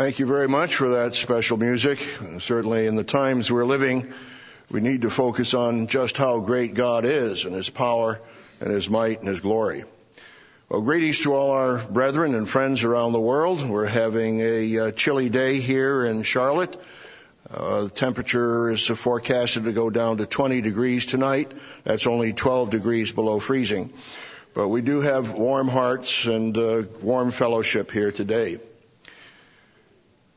[0.00, 1.98] Thank you very much for that special music.
[2.38, 4.10] Certainly in the times we're living,
[4.70, 8.18] we need to focus on just how great God is and His power
[8.62, 9.84] and His might and His glory.
[10.70, 13.62] Well, greetings to all our brethren and friends around the world.
[13.68, 16.80] We're having a uh, chilly day here in Charlotte.
[17.50, 21.52] Uh, the temperature is forecasted to go down to 20 degrees tonight.
[21.84, 23.92] That's only 12 degrees below freezing.
[24.54, 28.60] But we do have warm hearts and uh, warm fellowship here today.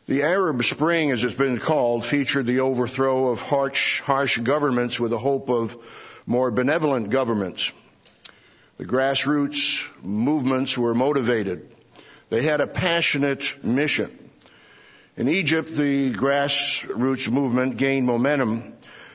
[0.06, 5.12] The Arab Spring, as it's been called, featured the overthrow of harsh, harsh governments with
[5.12, 5.78] the hope of
[6.26, 7.72] more benevolent governments.
[8.78, 11.74] The grassroots movements were motivated.
[12.30, 14.12] They had a passionate mission.
[15.16, 18.74] In Egypt, the grassroots movement gained momentum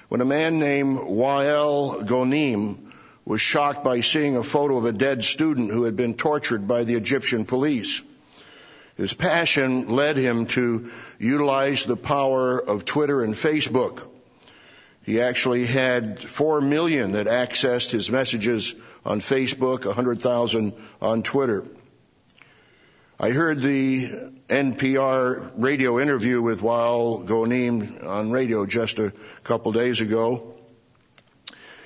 [0.09, 2.79] when a man named Wael Ghonim
[3.27, 6.85] was shocked by seeing a photo of a dead student who had been tortured by
[6.85, 8.01] the Egyptian police.
[8.99, 14.05] His passion led him to utilize the power of Twitter and Facebook.
[15.05, 18.75] He actually had four million that accessed his messages
[19.07, 21.65] on Facebook, a hundred thousand on Twitter.
[23.21, 29.13] I heard the NPR radio interview with Wael Ghonim on radio just a
[29.45, 30.57] couple days ago.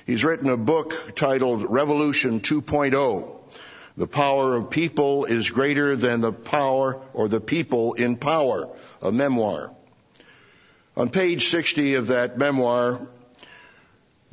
[0.07, 3.42] He's written a book titled Revolution 2.0
[3.95, 8.69] the power of people is greater than the power or the people in power,
[9.01, 9.71] a memoir.
[10.97, 12.99] On page 60 of that memoir,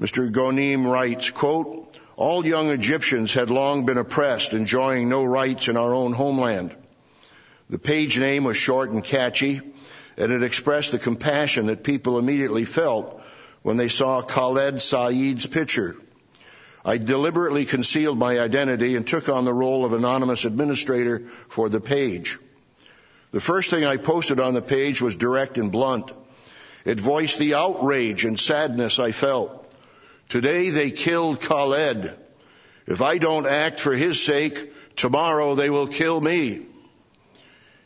[0.01, 0.31] Mr.
[0.31, 5.95] Ghonim writes, quote, all young Egyptians had long been oppressed, enjoying no rights in our
[5.95, 6.75] own homeland.
[7.71, 9.61] The page name was short and catchy,
[10.17, 13.23] and it expressed the compassion that people immediately felt
[13.63, 15.97] when they saw Khaled Said's picture.
[16.85, 21.81] I deliberately concealed my identity and took on the role of anonymous administrator for the
[21.81, 22.39] page.
[23.33, 26.11] The first thing I posted on the page was direct and blunt.
[26.85, 29.73] It voiced the outrage and sadness I felt.
[30.29, 32.17] Today they killed Khaled.
[32.87, 36.67] If I don't act for his sake, tomorrow they will kill me.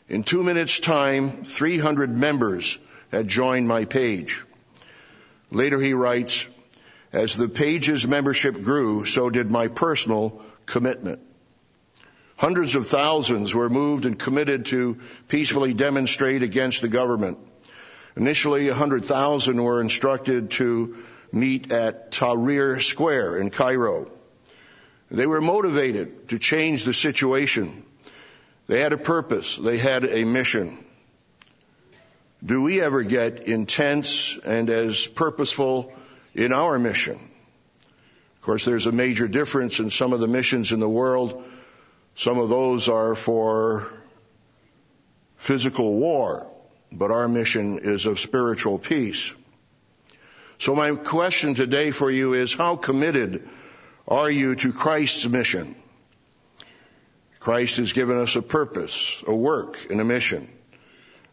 [0.07, 2.77] In two minutes time, 300 members
[3.11, 4.43] had joined my page.
[5.51, 6.47] Later he writes,
[7.15, 11.21] as the page's membership grew, so did my personal commitment.
[12.35, 14.99] Hundreds of thousands were moved and committed to
[15.29, 17.37] peacefully demonstrate against the government.
[18.17, 20.97] Initially, 100,000 were instructed to
[21.31, 24.11] meet at Tahrir Square in Cairo.
[25.09, 27.85] They were motivated to change the situation.
[28.67, 29.55] They had a purpose.
[29.55, 30.77] They had a mission.
[32.45, 35.93] Do we ever get intense and as purposeful
[36.35, 37.15] in our mission.
[37.15, 41.43] Of course, there's a major difference in some of the missions in the world.
[42.15, 43.91] Some of those are for
[45.37, 46.45] physical war,
[46.91, 49.33] but our mission is of spiritual peace.
[50.59, 53.47] So my question today for you is how committed
[54.07, 55.75] are you to Christ's mission?
[57.39, 60.47] Christ has given us a purpose, a work, and a mission.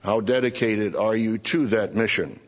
[0.00, 2.40] How dedicated are you to that mission?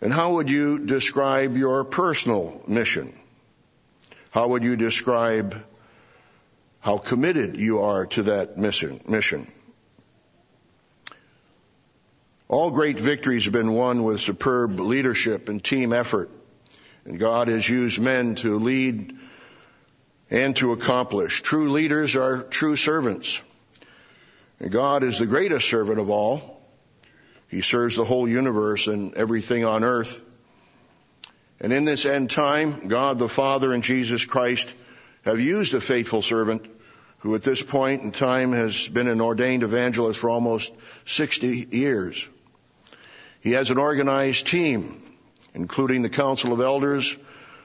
[0.00, 3.14] And how would you describe your personal mission?
[4.30, 5.64] How would you describe
[6.80, 9.50] how committed you are to that mission?
[12.48, 16.30] All great victories have been won with superb leadership and team effort.
[17.04, 19.16] And God has used men to lead
[20.30, 21.42] and to accomplish.
[21.42, 23.40] True leaders are true servants.
[24.60, 26.55] And God is the greatest servant of all.
[27.48, 30.22] He serves the whole universe and everything on earth.
[31.60, 34.72] And in this end time, God the Father and Jesus Christ
[35.24, 36.66] have used a faithful servant
[37.20, 40.72] who at this point in time has been an ordained evangelist for almost
[41.06, 42.28] 60 years.
[43.40, 45.02] He has an organized team,
[45.54, 47.16] including the Council of Elders,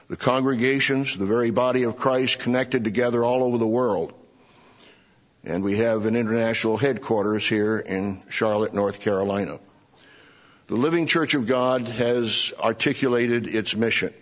[0.08, 4.12] the congregations, the very body of Christ connected together all over the world.
[5.44, 9.58] And we have an international headquarters here in Charlotte, North Carolina.
[10.68, 14.14] The Living Church of God has articulated its mission.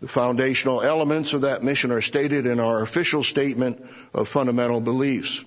[0.00, 5.42] The foundational elements of that mission are stated in our official statement of fundamental beliefs.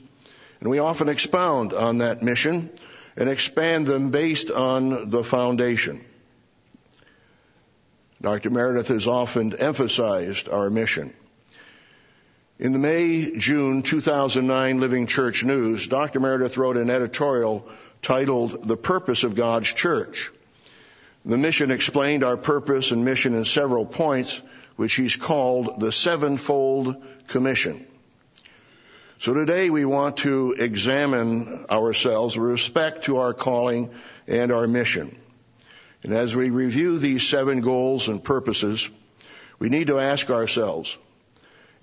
[0.60, 2.72] And we often expound on that mission
[3.16, 6.04] and expand them based on the foundation.
[8.20, 8.50] Dr.
[8.50, 11.14] Meredith has often emphasized our mission.
[12.58, 16.20] In the May, June 2009 Living Church News, Dr.
[16.20, 17.70] Meredith wrote an editorial
[18.08, 20.32] titled The Purpose of God's Church.
[21.26, 24.42] The mission explained our purpose and mission in several points,
[24.78, 27.86] which he's called the Sevenfold Commission.
[29.20, 33.90] So today we want to examine ourselves with respect to our calling
[34.26, 35.14] and our mission.
[36.02, 38.90] And as we review these seven goals and purposes,
[39.60, 40.98] we need to ask ourselves,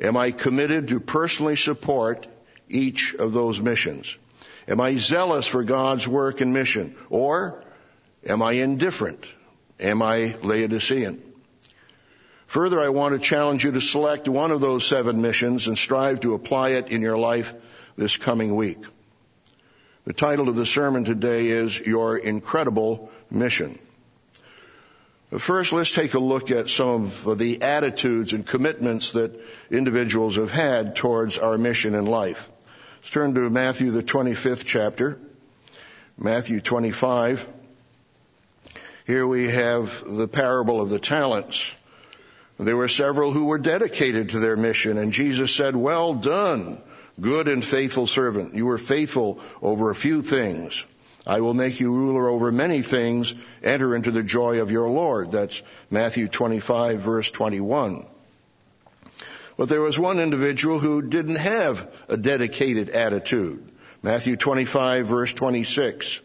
[0.01, 2.27] am I committed to personally support
[2.67, 4.17] each of those missions?
[4.67, 6.97] Am I zealous for God's work and mission?
[7.11, 7.63] Or
[8.27, 9.25] am I indifferent?
[9.79, 11.23] Am I Laodicean?
[12.47, 16.21] Further, I want to challenge you to select one of those seven missions and strive
[16.21, 17.53] to apply it in your life
[17.97, 18.79] this coming week.
[20.07, 23.79] The title of the sermon today is Your Incredible Mission.
[25.37, 29.41] First, let's take a look at some of the attitudes and commitments that
[29.71, 32.49] individuals have had towards our mission in life.
[33.05, 35.19] Let's turn to Matthew, the 25th chapter.
[36.17, 37.47] Matthew 25.
[39.07, 41.77] Here we have the parable of the talents.
[42.59, 46.81] There were several who were dedicated to their mission, and Jesus said, Well done,
[47.21, 48.55] good and faithful servant.
[48.55, 50.87] You were faithful over a few things.
[51.27, 53.35] I will make you ruler over many things.
[53.63, 55.31] Enter into the joy of your Lord.
[55.31, 58.07] That's Matthew 25 verse 21.
[59.57, 63.71] But there was one individual who didn't have a dedicated attitude.
[64.03, 66.21] Matthew 25 verse 26.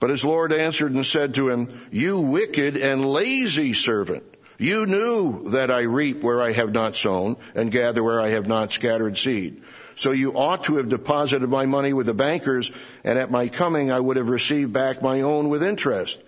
[0.00, 4.22] But his Lord answered and said to him, You wicked and lazy servant.
[4.58, 8.48] You knew that I reap where I have not sown and gather where I have
[8.48, 9.62] not scattered seed.
[9.94, 12.72] So you ought to have deposited my money with the bankers,
[13.04, 16.22] and at my coming I would have received back my own with interest.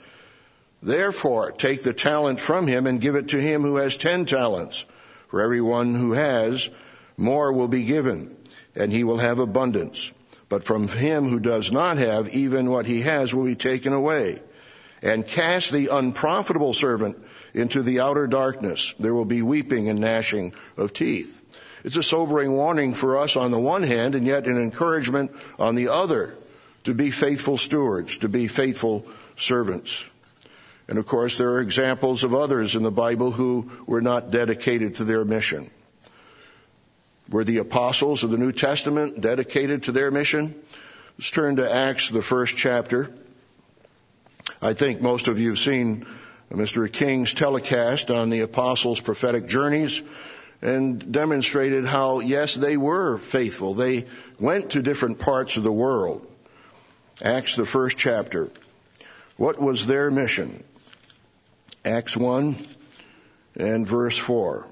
[0.82, 4.84] Therefore, take the talent from him and give it to him who has ten talents.
[5.30, 6.68] For everyone who has,
[7.16, 8.36] more will be given,
[8.74, 10.10] and he will have abundance.
[10.48, 14.40] But from him who does not have, even what he has will be taken away.
[15.02, 17.16] And cast the unprofitable servant
[17.54, 18.94] into the outer darkness.
[18.98, 21.40] There will be weeping and gnashing of teeth.
[21.84, 25.76] It's a sobering warning for us on the one hand, and yet an encouragement on
[25.76, 26.34] the other
[26.84, 29.06] to be faithful stewards, to be faithful
[29.36, 30.04] servants.
[30.90, 34.96] And of course, there are examples of others in the Bible who were not dedicated
[34.96, 35.70] to their mission.
[37.30, 40.52] Were the apostles of the New Testament dedicated to their mission?
[41.16, 43.08] Let's turn to Acts, the first chapter.
[44.60, 46.06] I think most of you have seen
[46.50, 46.92] Mr.
[46.92, 50.02] King's telecast on the apostles' prophetic journeys
[50.60, 53.74] and demonstrated how, yes, they were faithful.
[53.74, 54.06] They
[54.40, 56.26] went to different parts of the world.
[57.22, 58.50] Acts, the first chapter.
[59.36, 60.64] What was their mission?
[61.84, 62.56] Acts 1
[63.56, 64.66] and verse 4.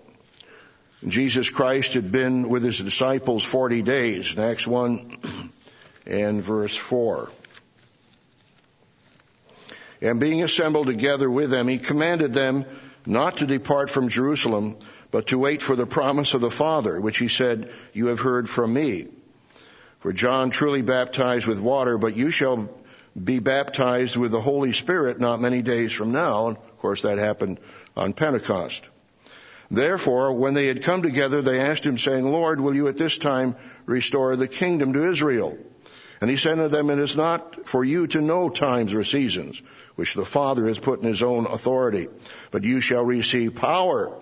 [1.06, 5.50] Jesus Christ had been with his disciples 40 days in Acts 1
[6.06, 7.31] and verse 4.
[10.02, 12.66] And being assembled together with them, he commanded them
[13.06, 14.76] not to depart from Jerusalem,
[15.11, 18.49] but to wait for the promise of the Father, which he said, You have heard
[18.49, 19.06] from me.
[20.00, 22.69] For John truly baptized with water, but you shall
[23.20, 26.58] be baptized with the Holy Spirit not many days from now.
[26.78, 27.58] Of course, that happened
[27.96, 28.88] on Pentecost.
[29.69, 33.19] Therefore, when they had come together, they asked him, saying, Lord, will you at this
[33.19, 35.58] time restore the kingdom to Israel?
[36.20, 39.61] And he said to them, It is not for you to know times or seasons,
[39.97, 42.06] which the Father has put in his own authority,
[42.52, 44.16] but you shall receive power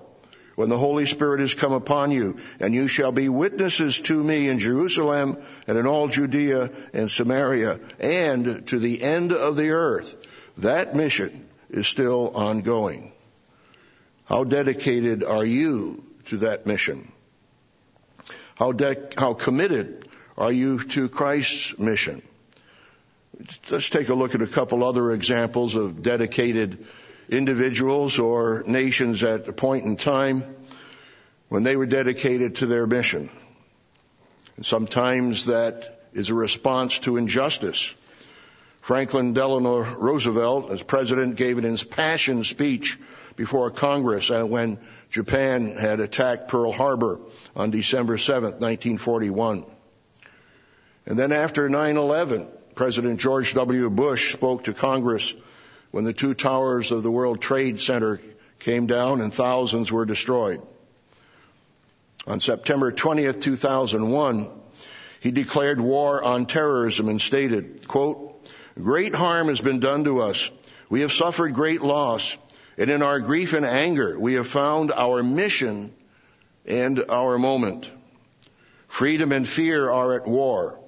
[0.55, 4.49] when the Holy Spirit has come upon you, and you shall be witnesses to me
[4.49, 5.37] in Jerusalem
[5.67, 10.17] and in all Judea and Samaria and to the end of the earth.
[10.57, 11.47] That mission
[11.77, 13.13] is still ongoing.
[14.25, 17.13] How dedicated are you to that mission?
[18.57, 22.23] How, de- how committed are you to Christ's mission?
[23.71, 26.87] Let's take a look at a couple other examples of dedicated
[27.29, 30.43] individuals or nations at a point in time
[31.49, 33.29] when they were dedicated to their mission.
[34.57, 37.95] And sometimes that is a response to injustice.
[38.87, 42.97] Franklin Delano Roosevelt, as president, gave an impassioned speech
[43.35, 44.79] before Congress when
[45.11, 47.19] Japan had attacked Pearl Harbor
[47.57, 49.67] on December 7th, 1941.
[51.05, 53.91] And then after 9-11, President George W.
[53.91, 55.35] Bush spoke to Congress
[55.91, 58.21] when the two towers of the World Trade Center
[58.61, 60.63] came down and thousands were destroyed.
[62.29, 64.49] On September 20th, 2001,
[65.19, 68.26] he declared war on terrorism and stated, quote,
[68.81, 70.51] great harm has been done to us.
[70.89, 72.37] We have suffered great loss.
[72.79, 75.95] And in our grief and anger, we have found our mission
[76.67, 77.91] and our moment.
[78.87, 80.79] Freedom and fear are at war.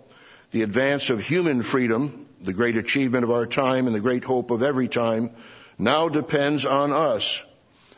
[0.50, 4.50] The advance of human freedom the great achievement of our time and the great hope
[4.50, 5.30] of every time,
[5.78, 7.44] now depends on us.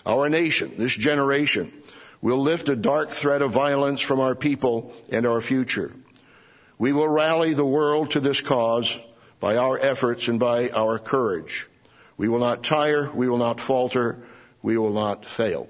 [0.07, 1.73] Our nation, this generation,
[2.23, 5.93] will lift a dark threat of violence from our people and our future.
[6.79, 8.99] We will rally the world to this cause
[9.41, 11.67] by our efforts and by our courage.
[12.17, 14.19] We will not tire, we will not falter,
[14.63, 15.69] we will not fail.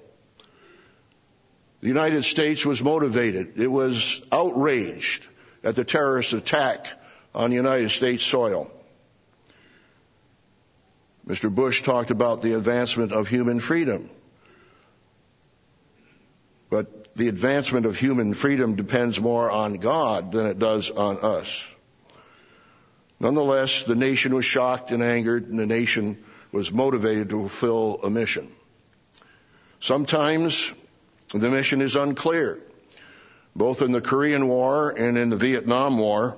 [1.81, 3.59] The United States was motivated.
[3.59, 5.27] It was outraged
[5.65, 6.87] at the terrorist attack
[7.35, 8.71] on United States soil.
[11.27, 11.55] Mr.
[11.55, 14.11] Bush talked about the advancement of human freedom.
[16.71, 21.67] But the advancement of human freedom depends more on God than it does on us.
[23.21, 26.17] Nonetheless, the nation was shocked and angered, and the nation
[26.53, 28.51] was motivated to fulfill a mission.
[29.79, 30.73] Sometimes
[31.35, 32.59] the mission is unclear.
[33.55, 36.37] Both in the Korean War and in the Vietnam War,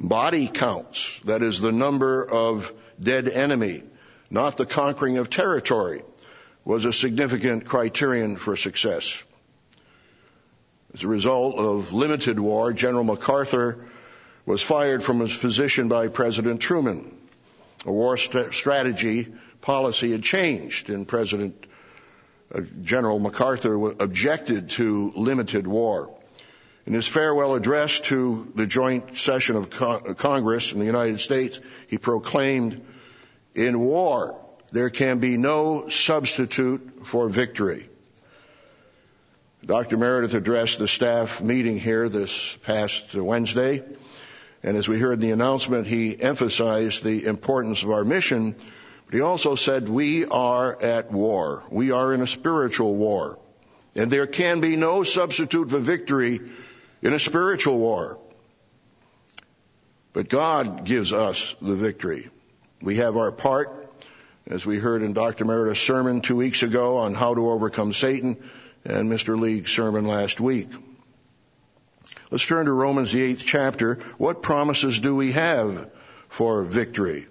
[0.00, 3.82] body counts, that is the number of dead enemy,
[4.30, 6.02] not the conquering of territory,
[6.64, 9.22] was a significant criterion for success.
[10.94, 13.84] As a result of limited war, General MacArthur
[14.48, 17.14] was fired from his position by President Truman.
[17.84, 19.28] A war st- strategy
[19.60, 21.66] policy had changed and President
[22.54, 26.16] uh, General MacArthur objected to limited war.
[26.86, 31.60] In his farewell address to the joint session of Con- Congress in the United States,
[31.88, 32.80] he proclaimed,
[33.54, 34.40] in war,
[34.72, 37.86] there can be no substitute for victory.
[39.62, 39.98] Dr.
[39.98, 43.84] Meredith addressed the staff meeting here this past Wednesday,
[44.62, 48.54] and as we heard in the announcement, he emphasized the importance of our mission,
[49.06, 51.62] but he also said we are at war.
[51.70, 53.38] We are in a spiritual war.
[53.94, 56.40] And there can be no substitute for victory
[57.02, 58.18] in a spiritual war.
[60.12, 62.28] But God gives us the victory.
[62.82, 63.92] We have our part,
[64.46, 65.44] as we heard in Dr.
[65.44, 68.36] Meredith's sermon two weeks ago on how to overcome Satan
[68.84, 69.38] and Mr.
[69.38, 70.68] League's sermon last week.
[72.30, 73.94] Let's turn to Romans the eighth chapter.
[74.18, 75.90] What promises do we have
[76.28, 77.26] for victory?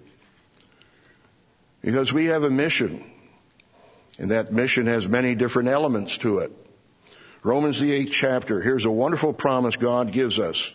[1.82, 3.04] Because we have a mission,
[4.18, 6.52] and that mission has many different elements to it.
[7.44, 10.74] Romans the eighth chapter, here's a wonderful promise God gives us.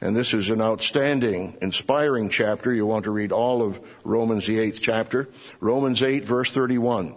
[0.00, 2.72] And this is an outstanding, inspiring chapter.
[2.72, 5.28] You want to read all of Romans the eighth chapter.
[5.60, 7.16] Romans 8 verse 31.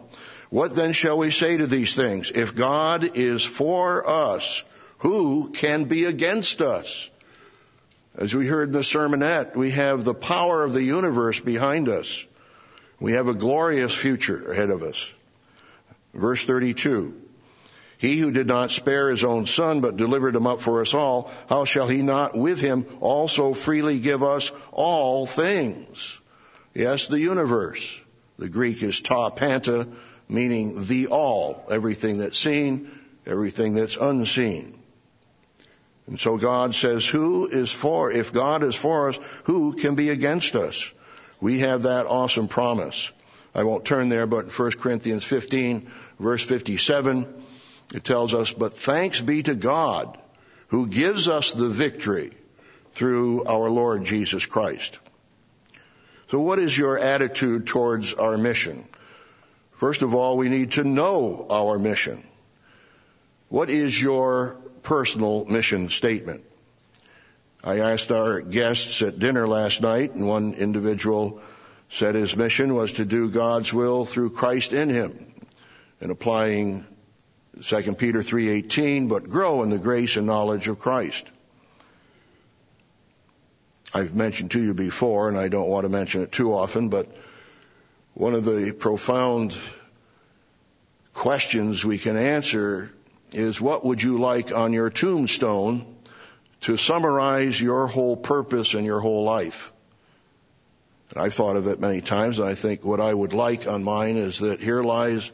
[0.49, 2.31] What then shall we say to these things?
[2.31, 4.63] If God is for us,
[5.01, 7.09] who can be against us?
[8.15, 12.23] As we heard in the sermonette, we have the power of the universe behind us.
[12.99, 15.11] We have a glorious future ahead of us.
[16.13, 17.19] Verse 32.
[17.97, 21.31] He who did not spare his own son, but delivered him up for us all,
[21.49, 26.19] how shall he not with him also freely give us all things?
[26.75, 27.99] Yes, the universe.
[28.37, 29.87] The Greek is ta panta,
[30.29, 32.91] meaning the all, everything that's seen,
[33.25, 34.80] everything that's unseen.
[36.07, 40.09] And so God says, who is for, if God is for us, who can be
[40.09, 40.91] against us?
[41.39, 43.11] We have that awesome promise.
[43.53, 45.89] I won't turn there, but 1 Corinthians 15
[46.19, 47.43] verse 57,
[47.93, 50.17] it tells us, but thanks be to God
[50.67, 52.31] who gives us the victory
[52.91, 54.99] through our Lord Jesus Christ.
[56.29, 58.85] So what is your attitude towards our mission?
[59.73, 62.23] First of all, we need to know our mission.
[63.49, 66.43] What is your personal mission statement?
[67.63, 71.41] I asked our guests at dinner last night, and one individual
[71.89, 75.33] said his mission was to do God's will through Christ in him,
[75.99, 76.85] and applying
[77.61, 81.29] 2 Peter 3:18, but grow in the grace and knowledge of Christ.
[83.93, 87.07] I've mentioned to you before, and I don't want to mention it too often, but
[88.13, 89.55] one of the profound
[91.13, 92.91] questions we can answer
[93.31, 95.95] is what would you like on your tombstone
[96.61, 99.71] to summarize your whole purpose and your whole life?
[101.11, 103.83] And I've thought of it many times, and I think what I would like on
[103.83, 105.29] mine is that here lies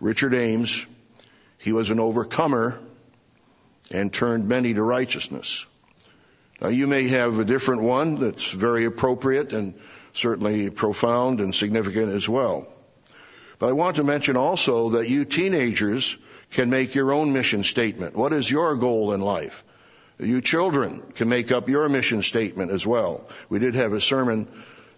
[0.00, 0.84] Richard Ames.
[1.58, 2.78] He was an overcomer
[3.90, 5.66] and turned many to righteousness.
[6.60, 9.74] Now you may have a different one that's very appropriate and
[10.12, 12.66] certainly profound and significant as well.
[13.58, 16.16] But I want to mention also that you teenagers
[16.52, 18.14] can make your own mission statement.
[18.14, 19.64] What is your goal in life?
[20.18, 23.28] You children can make up your mission statement as well.
[23.48, 24.46] We did have a sermon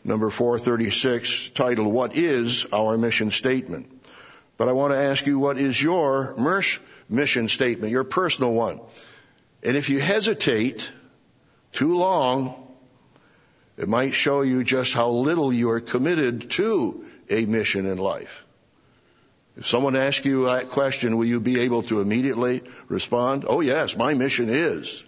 [0.02, 3.90] number 436 titled, What is our mission statement?
[4.56, 8.80] But I want to ask you, what is your MERSH mission statement, your personal one?
[9.62, 10.88] And if you hesitate
[11.72, 12.54] too long,
[13.76, 18.44] it might show you just how little you are committed to a mission in life.
[19.56, 23.44] If someone asks you that question, will you be able to immediately respond?
[23.46, 25.04] Oh yes, my mission is.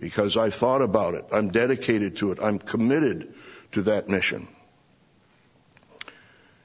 [0.00, 1.26] because I've thought about it.
[1.30, 2.38] I'm dedicated to it.
[2.42, 3.34] I'm committed
[3.72, 4.48] to that mission.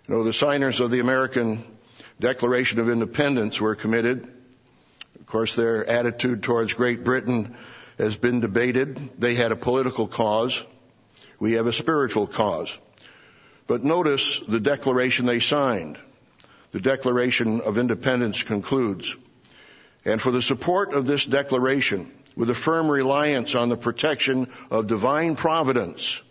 [0.07, 1.63] You know, the signers of the American
[2.19, 4.25] Declaration of Independence were committed.
[5.19, 7.55] Of course, their attitude towards Great Britain
[7.97, 9.19] has been debated.
[9.19, 10.63] They had a political cause.
[11.39, 12.77] We have a spiritual cause.
[13.67, 15.97] But notice the declaration they signed.
[16.75, 19.15] The Declaration of Independence concludes,
[20.03, 24.85] and for the support of this declaration, with a firm reliance on the protection of
[24.85, 26.21] divine providence,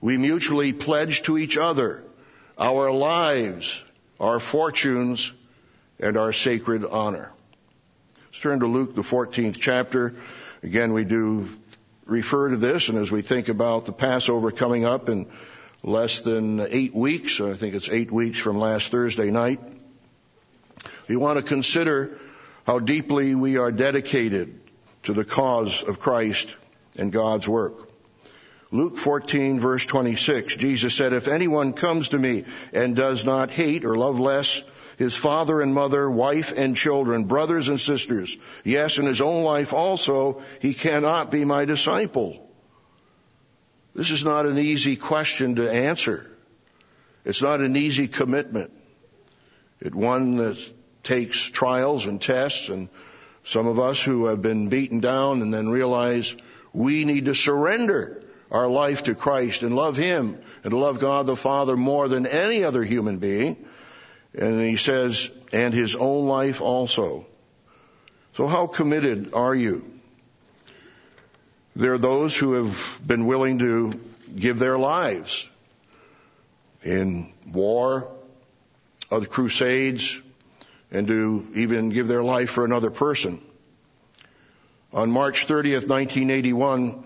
[0.00, 2.04] we mutually pledge to each other
[2.56, 3.82] our lives,
[4.20, 5.32] our fortunes,
[5.98, 7.32] and our sacred honor.
[8.26, 10.14] Let's turn to Luke, the 14th chapter.
[10.62, 11.48] Again, we do
[12.06, 15.26] refer to this, and as we think about the Passover coming up in
[15.82, 19.58] less than eight weeks, I think it's eight weeks from last Thursday night,
[21.08, 22.16] we want to consider
[22.66, 24.60] how deeply we are dedicated
[25.04, 26.54] to the cause of Christ
[26.96, 27.88] and God's work.
[28.70, 33.86] Luke 14 verse 26, Jesus said, if anyone comes to me and does not hate
[33.86, 34.62] or love less
[34.98, 39.72] his father and mother, wife and children, brothers and sisters, yes, and his own life
[39.72, 42.44] also, he cannot be my disciple.
[43.94, 46.28] This is not an easy question to answer.
[47.24, 48.72] It's not an easy commitment.
[49.80, 50.72] It's one that
[51.02, 52.88] takes trials and tests and
[53.44, 56.36] some of us who have been beaten down and then realize
[56.72, 61.36] we need to surrender our life to Christ and love Him and love God the
[61.36, 63.56] Father more than any other human being.
[64.34, 67.26] And he says, and his own life also.
[68.34, 69.84] So how committed are you?
[71.74, 73.98] There are those who have been willing to
[74.36, 75.48] give their lives
[76.82, 78.08] in war,
[79.10, 80.20] other crusades,
[80.90, 83.40] and to even give their life for another person.
[84.92, 87.04] On March 30th, 1981,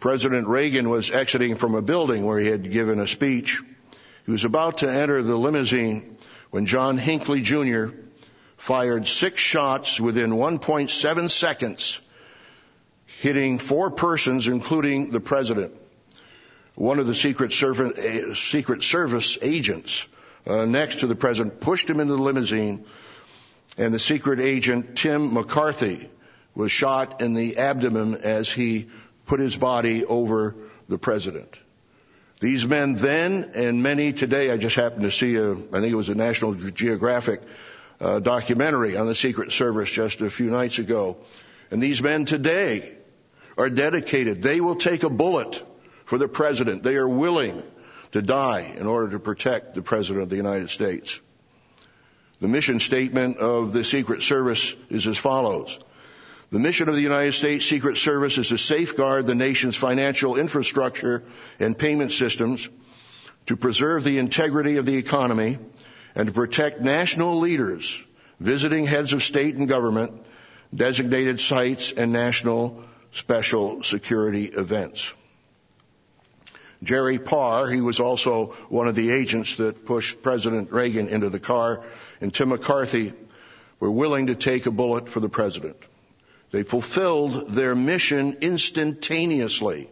[0.00, 3.62] President Reagan was exiting from a building where he had given a speech.
[4.26, 6.16] He was about to enter the limousine
[6.50, 7.86] when John Hinckley Jr.
[8.56, 12.00] fired six shots within 1.7 seconds,
[13.06, 15.72] hitting four persons, including the president.
[16.74, 20.06] One of the Secret Service, eh, Secret Service agents
[20.46, 22.84] uh, next to the president pushed him into the limousine,
[23.76, 26.08] and the secret agent Tim McCarthy
[26.54, 28.88] was shot in the abdomen as he
[29.26, 30.54] put his body over
[30.88, 31.58] the president.
[32.40, 35.94] These men then and many today, I just happened to see a, I think it
[35.94, 37.40] was a National Geographic
[38.00, 41.18] uh, documentary on the Secret Service just a few nights ago.
[41.70, 42.92] And these men today
[43.56, 44.42] are dedicated.
[44.42, 45.62] They will take a bullet
[46.04, 46.82] for the president.
[46.82, 47.62] They are willing
[48.10, 51.20] to die in order to protect the president of the United States.
[52.42, 55.78] The mission statement of the Secret Service is as follows.
[56.50, 61.22] The mission of the United States Secret Service is to safeguard the nation's financial infrastructure
[61.60, 62.68] and payment systems,
[63.46, 65.56] to preserve the integrity of the economy,
[66.16, 68.04] and to protect national leaders,
[68.40, 70.12] visiting heads of state and government,
[70.74, 75.14] designated sites, and national special security events.
[76.82, 81.38] Jerry Parr, he was also one of the agents that pushed President Reagan into the
[81.38, 81.84] car,
[82.22, 83.12] and Tim McCarthy
[83.80, 85.76] were willing to take a bullet for the president.
[86.52, 89.90] They fulfilled their mission instantaneously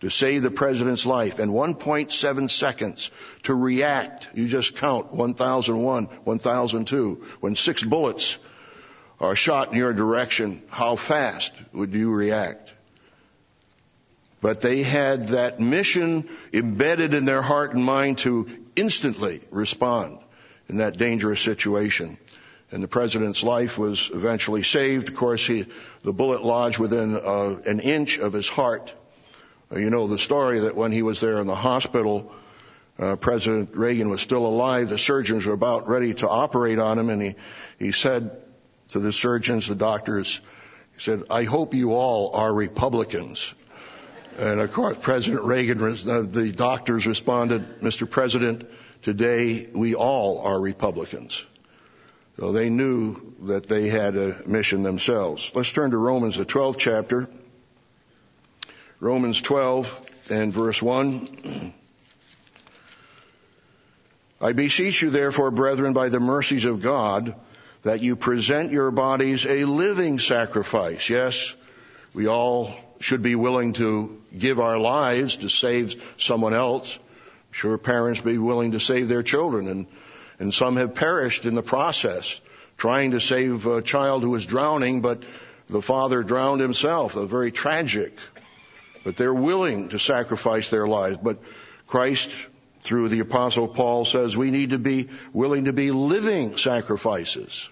[0.00, 3.10] to save the president's life and 1.7 seconds
[3.42, 4.28] to react.
[4.32, 7.26] You just count 1001, 1002.
[7.40, 8.38] When six bullets
[9.20, 12.72] are shot in your direction, how fast would you react?
[14.40, 20.20] But they had that mission embedded in their heart and mind to instantly respond
[20.68, 22.18] in that dangerous situation
[22.70, 25.08] and the president's life was eventually saved.
[25.08, 25.66] Of course, he,
[26.02, 28.92] the bullet lodged within uh, an inch of his heart.
[29.72, 32.32] Uh, you know the story that when he was there in the hospital,
[32.98, 34.88] uh, President Reagan was still alive.
[34.88, 37.34] The surgeons were about ready to operate on him, and he
[37.78, 38.36] he said
[38.88, 40.40] to the surgeons, the doctors,
[40.94, 43.54] he said, "I hope you all are Republicans."
[44.38, 48.08] And of course, President Reagan, uh, the doctors responded, "Mr.
[48.08, 48.68] President,
[49.02, 51.44] today we all are Republicans."
[52.38, 55.50] So they knew that they had a mission themselves.
[55.54, 57.28] Let's turn to Romans, the 12th chapter.
[59.00, 61.72] Romans 12 and verse 1.
[64.40, 67.34] I beseech you therefore, brethren, by the mercies of God,
[67.82, 71.10] that you present your bodies a living sacrifice.
[71.10, 71.56] Yes,
[72.14, 76.98] we all should be willing to give our lives to save someone else.
[77.50, 79.86] Sure parents be willing to save their children and
[80.38, 82.40] and some have perished in the process
[82.76, 85.22] trying to save a child who was drowning, but
[85.70, 87.16] The father drowned himself.
[87.16, 88.16] a very tragic.
[89.04, 91.18] But they're willing to sacrifice their lives.
[91.18, 91.42] But
[91.86, 92.30] Christ,
[92.82, 97.68] through the apostle Paul, says we need to be willing to be living sacrifices.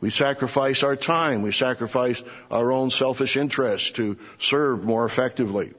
[0.00, 1.42] We sacrifice our time.
[1.42, 5.74] We sacrifice our own selfish interests to serve more effectively.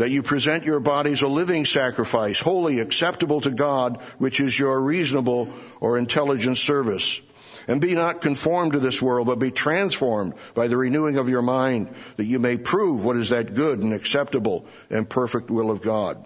[0.00, 4.80] That you present your bodies a living sacrifice, holy, acceptable to God, which is your
[4.80, 7.20] reasonable or intelligent service.
[7.68, 11.42] And be not conformed to this world, but be transformed by the renewing of your
[11.42, 15.82] mind, that you may prove what is that good and acceptable and perfect will of
[15.82, 16.24] God.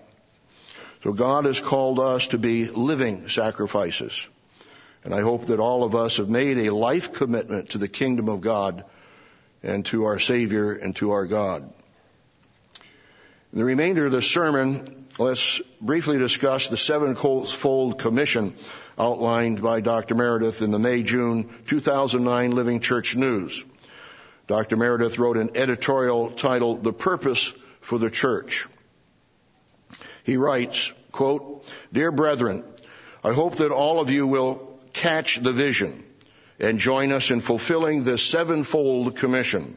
[1.02, 4.28] So God has called us to be living sacrifices.
[5.02, 8.28] And I hope that all of us have made a life commitment to the kingdom
[8.28, 8.84] of God
[9.64, 11.72] and to our Savior and to our God.
[13.54, 18.56] In the remainder of the sermon, let's briefly discuss the sevenfold commission
[18.98, 20.16] outlined by Dr.
[20.16, 23.64] Meredith in the May-June 2009 Living Church News.
[24.48, 24.76] Dr.
[24.76, 28.66] Meredith wrote an editorial titled The Purpose for the Church.
[30.24, 32.64] He writes, quote, Dear brethren,
[33.22, 36.02] I hope that all of you will catch the vision
[36.58, 39.76] and join us in fulfilling this sevenfold commission.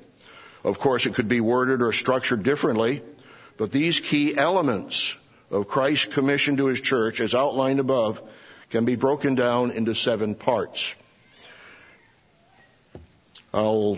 [0.63, 3.03] Of course, it could be worded or structured differently,
[3.57, 5.15] but these key elements
[5.51, 8.21] of Christ's commission to his church, as outlined above,
[8.69, 10.93] can be broken down into seven parts.
[13.53, 13.97] I'll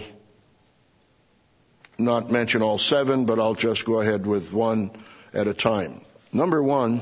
[1.97, 4.91] not mention all seven, but I'll just go ahead with one
[5.33, 6.01] at a time.
[6.31, 7.01] Number one,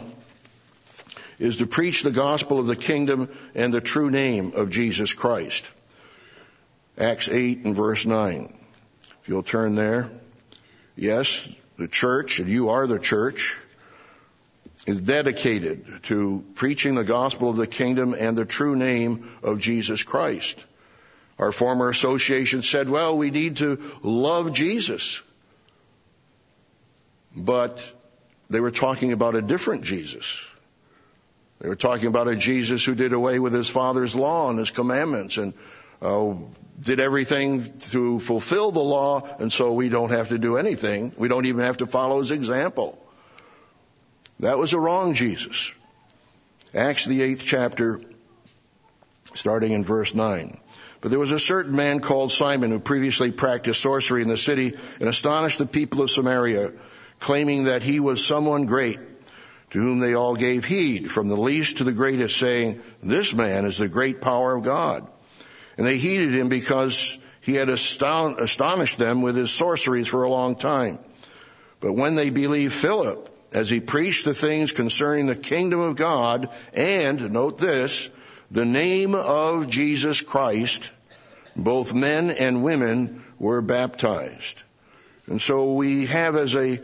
[1.40, 5.70] is to preach the gospel of the kingdom and the true name of Jesus Christ.
[6.98, 8.54] Acts 8 and verse 9.
[9.22, 10.10] If you'll turn there.
[10.96, 13.58] Yes, the church, and you are the church,
[14.86, 20.04] is dedicated to preaching the gospel of the kingdom and the true name of Jesus
[20.04, 20.66] Christ.
[21.38, 25.22] Our former association said, well, we need to love Jesus.
[27.36, 27.84] But
[28.50, 30.44] they were talking about a different Jesus.
[31.60, 34.72] They were talking about a Jesus who did away with his father's law and his
[34.72, 35.54] commandments and
[36.02, 36.34] uh,
[36.80, 41.12] did everything to fulfill the law, and so we don't have to do anything.
[41.18, 43.00] We don't even have to follow his example.
[44.40, 45.74] That was a wrong Jesus.
[46.74, 48.00] Acts the eighth chapter,
[49.34, 50.60] starting in verse nine.
[51.02, 54.74] But there was a certain man called Simon who previously practiced sorcery in the city
[55.00, 56.74] and astonished the people of Samaria,
[57.20, 59.00] claiming that he was someone great
[59.72, 63.66] to whom they all gave heed, from the least to the greatest, saying, This man
[63.66, 65.08] is the great power of God.
[65.78, 70.56] And they heeded him because he had astonished them with his sorceries for a long
[70.56, 71.00] time.
[71.80, 76.50] But when they believed Philip, as he preached the things concerning the kingdom of God,
[76.74, 78.10] and, note this,
[78.52, 80.92] the name of Jesus Christ,
[81.56, 84.64] both men and women were baptized.
[85.28, 86.80] And so we have as a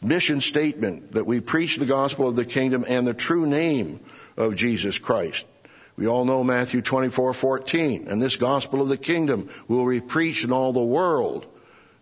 [0.00, 4.00] mission statement that we preach the gospel of the kingdom and the true name
[4.36, 5.46] of Jesus Christ.
[5.98, 10.52] We all know Matthew 24:14, and this gospel of the kingdom will be preached in
[10.52, 11.44] all the world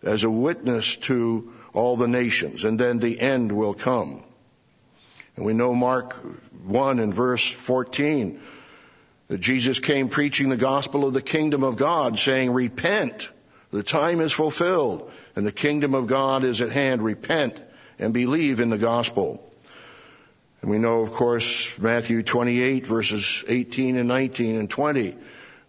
[0.03, 4.23] as a witness to all the nations, and then the end will come.
[5.35, 6.13] And we know Mark
[6.67, 8.39] 1 and verse 14
[9.29, 13.31] that Jesus came preaching the gospel of the kingdom of God, saying, repent,
[13.71, 17.63] the time is fulfilled, and the kingdom of God is at hand, repent
[17.99, 19.43] and believe in the gospel.
[20.67, 25.15] And we know, of course, Matthew 28 verses 18 and 19 and 20,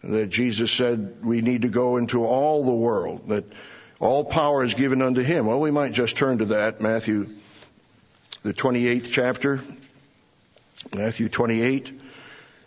[0.06, 3.44] that Jesus said we need to go into all the world, that
[4.00, 5.46] all power is given unto him.
[5.46, 7.30] Well, we might just turn to that, Matthew,
[8.42, 9.62] the 28th chapter,
[10.96, 12.02] Matthew 28,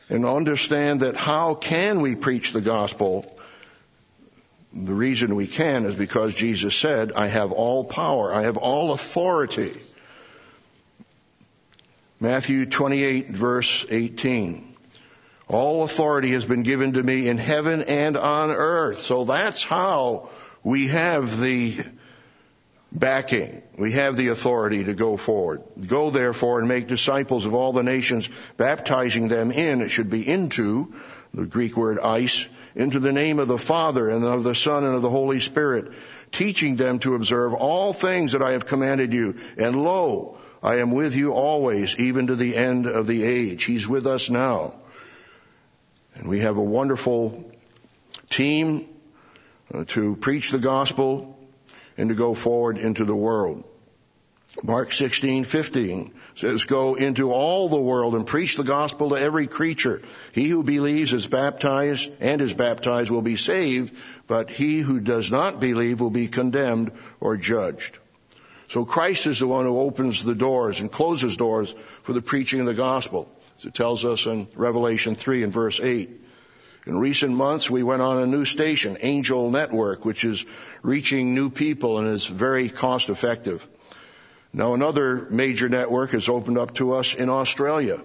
[0.08, 3.26] and understand that how can we preach the gospel
[4.72, 8.32] the reason we can is because Jesus said, I have all power.
[8.32, 9.72] I have all authority.
[12.22, 14.76] Matthew 28 verse 18.
[15.48, 19.00] All authority has been given to me in heaven and on earth.
[19.00, 20.28] So that's how
[20.62, 21.82] we have the
[22.92, 23.62] backing.
[23.78, 25.62] We have the authority to go forward.
[25.86, 28.28] Go therefore and make disciples of all the nations,
[28.58, 30.92] baptizing them in, it should be into,
[31.32, 34.94] the Greek word eis, into the name of the Father and of the Son and
[34.94, 35.92] of the Holy Spirit,
[36.32, 39.36] teaching them to observe all things that I have commanded you.
[39.56, 43.64] And lo, I am with you always, even to the end of the age.
[43.64, 44.74] He's with us now.
[46.14, 47.50] And we have a wonderful
[48.28, 48.88] team
[49.72, 51.38] uh, to preach the gospel
[51.96, 53.64] and to go forward into the world.
[54.62, 59.46] Mark 16, 15 says, Go into all the world and preach the gospel to every
[59.46, 60.02] creature.
[60.32, 63.96] He who believes is baptized and is baptized will be saved,
[64.26, 67.98] but he who does not believe will be condemned or judged.
[68.70, 72.60] So Christ is the one who opens the doors and closes doors for the preaching
[72.60, 73.28] of the gospel,
[73.58, 76.08] as it tells us in Revelation 3 and verse 8.
[76.86, 80.46] In recent months, we went on a new station, Angel Network, which is
[80.82, 83.66] reaching new people and is very cost effective.
[84.52, 88.00] Now another major network has opened up to us in Australia.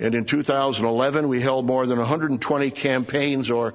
[0.00, 3.74] And in 2011, we held more than 120 campaigns or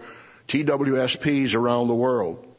[0.50, 2.53] TWSPs around the world.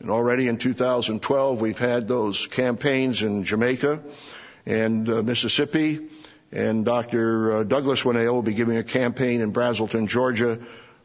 [0.00, 4.02] And already in 2012, we've had those campaigns in Jamaica
[4.66, 6.08] and uh, Mississippi.
[6.52, 7.52] And Dr.
[7.52, 10.58] Uh, Douglas Winnail will be giving a campaign in Braselton, Georgia,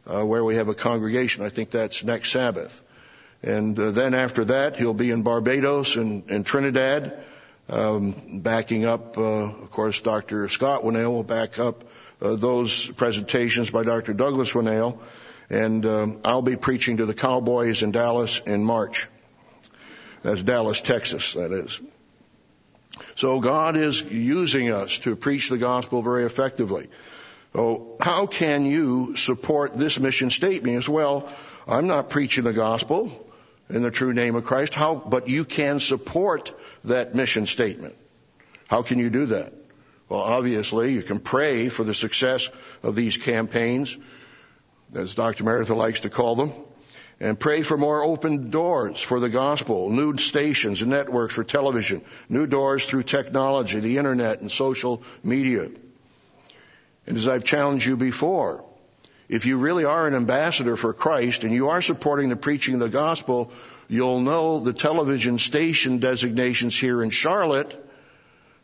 [0.06, 1.44] uh, where we have a congregation.
[1.44, 2.82] I think that's next Sabbath.
[3.42, 7.22] And uh, then after that, he'll be in Barbados and, and Trinidad
[7.68, 10.48] um, backing up, uh, of course, Dr.
[10.48, 11.84] Scott Winnail will back up
[12.22, 14.14] uh, those presentations by Dr.
[14.14, 14.98] Douglas Winnail,
[15.50, 19.08] and um, I'll be preaching to the Cowboys in Dallas in March.
[20.22, 21.80] That's Dallas, Texas, that is.
[23.14, 26.88] So God is using us to preach the gospel very effectively.
[27.52, 31.28] So how can you support this mission statement as well?
[31.66, 33.10] I'm not preaching the gospel
[33.68, 34.74] in the true name of Christ.
[34.74, 36.52] How, but you can support
[36.84, 37.94] that mission statement.
[38.68, 39.52] How can you do that?
[40.08, 42.48] Well, obviously, you can pray for the success
[42.82, 43.96] of these campaigns,
[44.94, 45.44] as Dr.
[45.44, 46.52] Meredith likes to call them,
[47.18, 52.02] and pray for more open doors for the gospel, new stations and networks for television,
[52.28, 55.68] new doors through technology, the internet and social media.
[57.06, 58.64] And as I've challenged you before,
[59.28, 62.80] if you really are an ambassador for Christ and you are supporting the preaching of
[62.80, 63.50] the gospel,
[63.88, 67.82] you'll know the television station designations here in Charlotte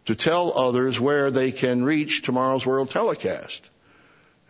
[0.04, 3.68] to tell others where they can reach tomorrow's world telecast.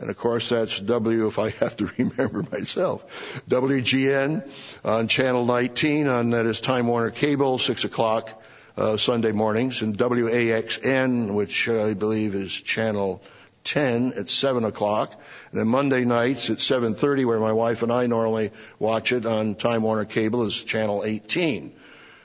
[0.03, 3.41] And of course, that's W, if I have to remember myself.
[3.49, 4.51] WGN
[4.85, 8.43] on channel 19 on that is Time Warner Cable, 6 o'clock
[8.77, 13.23] uh, Sunday mornings, and WAXN, which I believe is channel
[13.63, 15.13] 10 at 7 o'clock.
[15.53, 19.55] And then Monday nights at 7.30, where my wife and I normally watch it on
[19.55, 21.73] Time Warner Cable, is channel 18.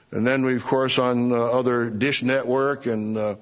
[0.10, 3.36] And then we, of course, on uh, other Dish Network and uh,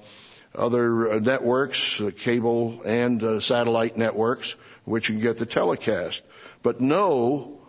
[0.55, 6.23] other uh, networks, uh, cable and uh, satellite networks, which you can get the telecast.
[6.63, 7.59] But know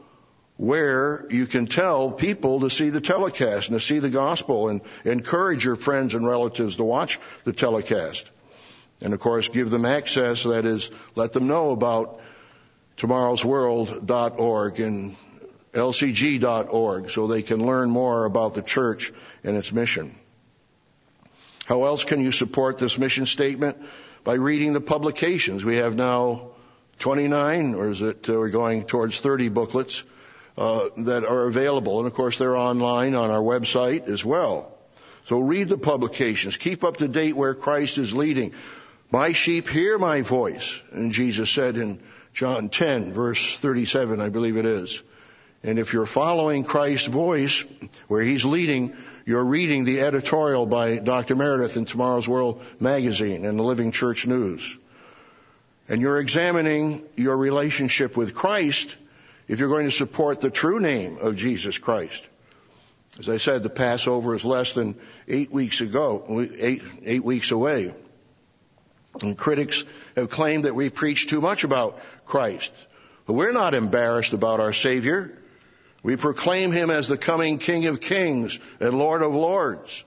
[0.57, 4.81] where you can tell people to see the telecast and to see the gospel and
[5.05, 8.31] encourage your friends and relatives to watch the telecast.
[9.03, 12.21] And of course, give them access, that is, let them know about
[12.97, 15.17] tomorrowsworld.org and
[15.75, 19.13] lcg.org so they can learn more about the church
[19.45, 20.17] and its mission.
[21.67, 23.77] How else can you support this mission statement?
[24.23, 25.65] By reading the publications.
[25.65, 26.51] We have now
[27.01, 30.05] 29, or is it, uh, we're going towards 30 booklets
[30.57, 31.99] uh, that are available.
[31.99, 34.73] And of course, they're online on our website as well.
[35.25, 36.57] So read the publications.
[36.57, 38.53] Keep up to date where Christ is leading.
[39.11, 40.81] My sheep hear my voice.
[40.93, 42.01] And Jesus said in
[42.33, 45.03] John 10 verse 37, I believe it is.
[45.67, 47.65] And if you're following Christ's voice,
[48.07, 51.35] where he's leading, you're reading the editorial by Dr.
[51.35, 54.79] Meredith in Tomorrow's World magazine and the Living Church News.
[55.89, 58.97] And you're examining your relationship with Christ
[59.49, 62.29] if you're going to support the true name of Jesus Christ.
[63.19, 64.95] As I said, the Passover is less than
[65.27, 67.93] eight weeks ago, eight, eight weeks away.
[69.21, 69.83] And critics
[70.15, 72.73] have claimed that we preach too much about Christ.
[73.27, 75.37] But we're not embarrassed about our Savior.
[76.07, 80.05] We proclaim Him as the coming King of Kings and Lord of Lords.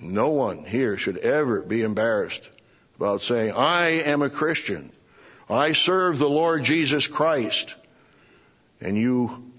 [0.00, 2.42] No one here should ever be embarrassed
[2.96, 4.90] about saying, I am a Christian.
[5.48, 7.76] I serve the Lord Jesus Christ.
[8.80, 9.52] And you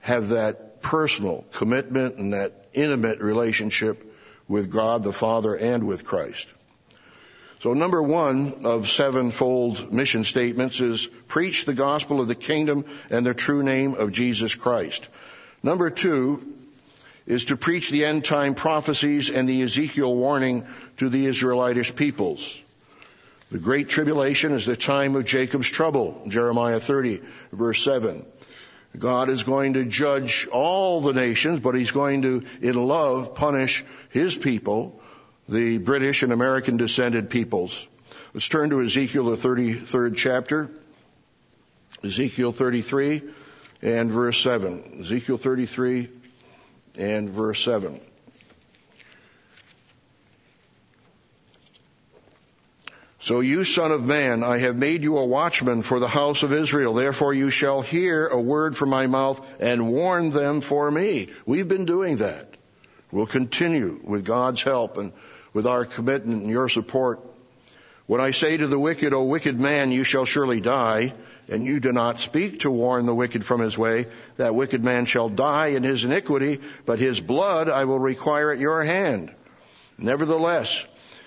[0.00, 4.14] have that personal commitment and that intimate relationship
[4.46, 6.52] with God the Father and with Christ.
[7.62, 13.24] So number one of sevenfold mission statements is preach the gospel of the kingdom and
[13.24, 15.08] the true name of Jesus Christ.
[15.62, 16.42] Number two
[17.24, 22.58] is to preach the end time prophecies and the Ezekiel warning to the Israelitish peoples.
[23.52, 27.20] The great tribulation is the time of Jacob's trouble, Jeremiah 30
[27.52, 28.26] verse 7.
[28.98, 33.84] God is going to judge all the nations, but he's going to, in love, punish
[34.10, 35.00] his people
[35.52, 37.86] the British and American descended peoples.
[38.32, 40.70] Let's turn to Ezekiel, the 33rd chapter.
[42.02, 43.22] Ezekiel 33
[43.82, 45.00] and verse 7.
[45.00, 46.08] Ezekiel 33
[46.98, 48.00] and verse 7.
[53.20, 56.52] So you son of man, I have made you a watchman for the house of
[56.52, 56.94] Israel.
[56.94, 61.28] Therefore you shall hear a word from my mouth and warn them for me.
[61.46, 62.48] We've been doing that.
[63.12, 65.12] We'll continue with God's help and
[65.52, 67.20] with our commitment and your support.
[68.06, 71.12] When I say to the wicked, O wicked man, you shall surely die,
[71.48, 75.04] and you do not speak to warn the wicked from his way, that wicked man
[75.06, 79.32] shall die in his iniquity, but his blood I will require at your hand.
[79.98, 80.84] Nevertheless,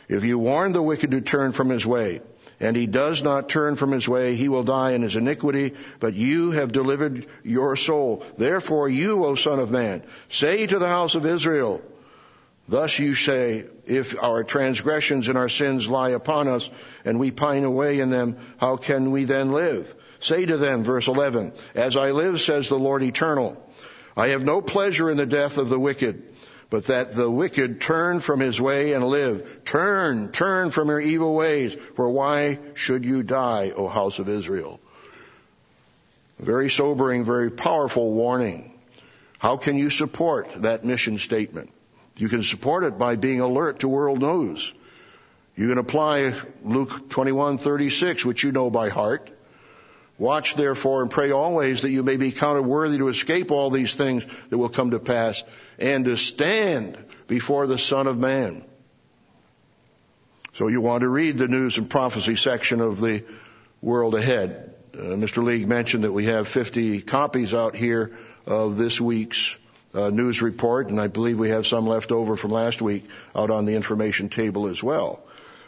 [0.10, 2.22] if you warn the wicked to turn from his way,
[2.60, 6.14] and he does not turn from his way, he will die in his iniquity, but
[6.14, 8.24] you have delivered your soul.
[8.38, 11.82] Therefore you, O son of man, say to the house of Israel,
[12.68, 16.70] Thus you say, if our transgressions and our sins lie upon us,
[17.04, 19.94] and we pine away in them, how can we then live?
[20.20, 23.62] Say to them, verse 11, As I live, says the Lord eternal,
[24.18, 26.34] I have no pleasure in the death of the wicked,
[26.72, 29.62] but that the wicked turn from his way and live.
[29.66, 34.80] Turn, turn from your evil ways, for why should you die, O house of Israel?
[36.40, 38.74] Very sobering, very powerful warning.
[39.38, 41.72] How can you support that mission statement?
[42.18, 44.74] You can support it by being alert to world news.
[45.56, 49.30] You can apply Luke 21:36, which you know by heart.
[50.18, 53.96] Watch therefore and pray always that you may be counted worthy to escape all these
[53.96, 55.44] things that will come to pass
[55.78, 56.98] and to stand
[57.28, 58.64] before the Son of Man.
[60.54, 63.26] So you want to read the news and prophecy section of the
[63.82, 64.74] world ahead.
[64.94, 65.44] Uh, Mr.
[65.44, 69.58] League mentioned that we have 50 copies out here of this week's
[69.96, 73.06] uh, news report, and I believe we have some left over from last week
[73.36, 75.24] out on the information table as well.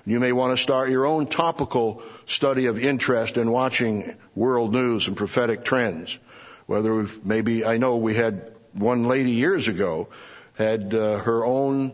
[0.06, 5.08] You may want to start your own topical study of interest in watching world news
[5.08, 6.18] and prophetic trends.
[6.66, 10.10] Whether maybe, I know we had one lady years ago
[10.54, 11.94] had uh, her own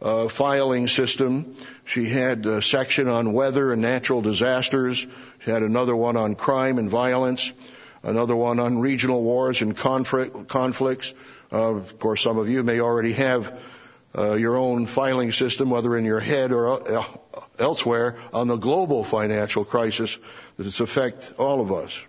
[0.00, 1.56] uh, filing system.
[1.84, 5.06] She had a section on weather and natural disasters.
[5.44, 7.52] She had another one on crime and violence,
[8.02, 11.14] another one on regional wars and conflict, conflicts.
[11.52, 13.60] Of course, some of you may already have
[14.16, 17.04] uh, your own filing system, whether in your head or uh,
[17.58, 20.18] elsewhere, on the global financial crisis
[20.56, 22.06] that has affected all of us.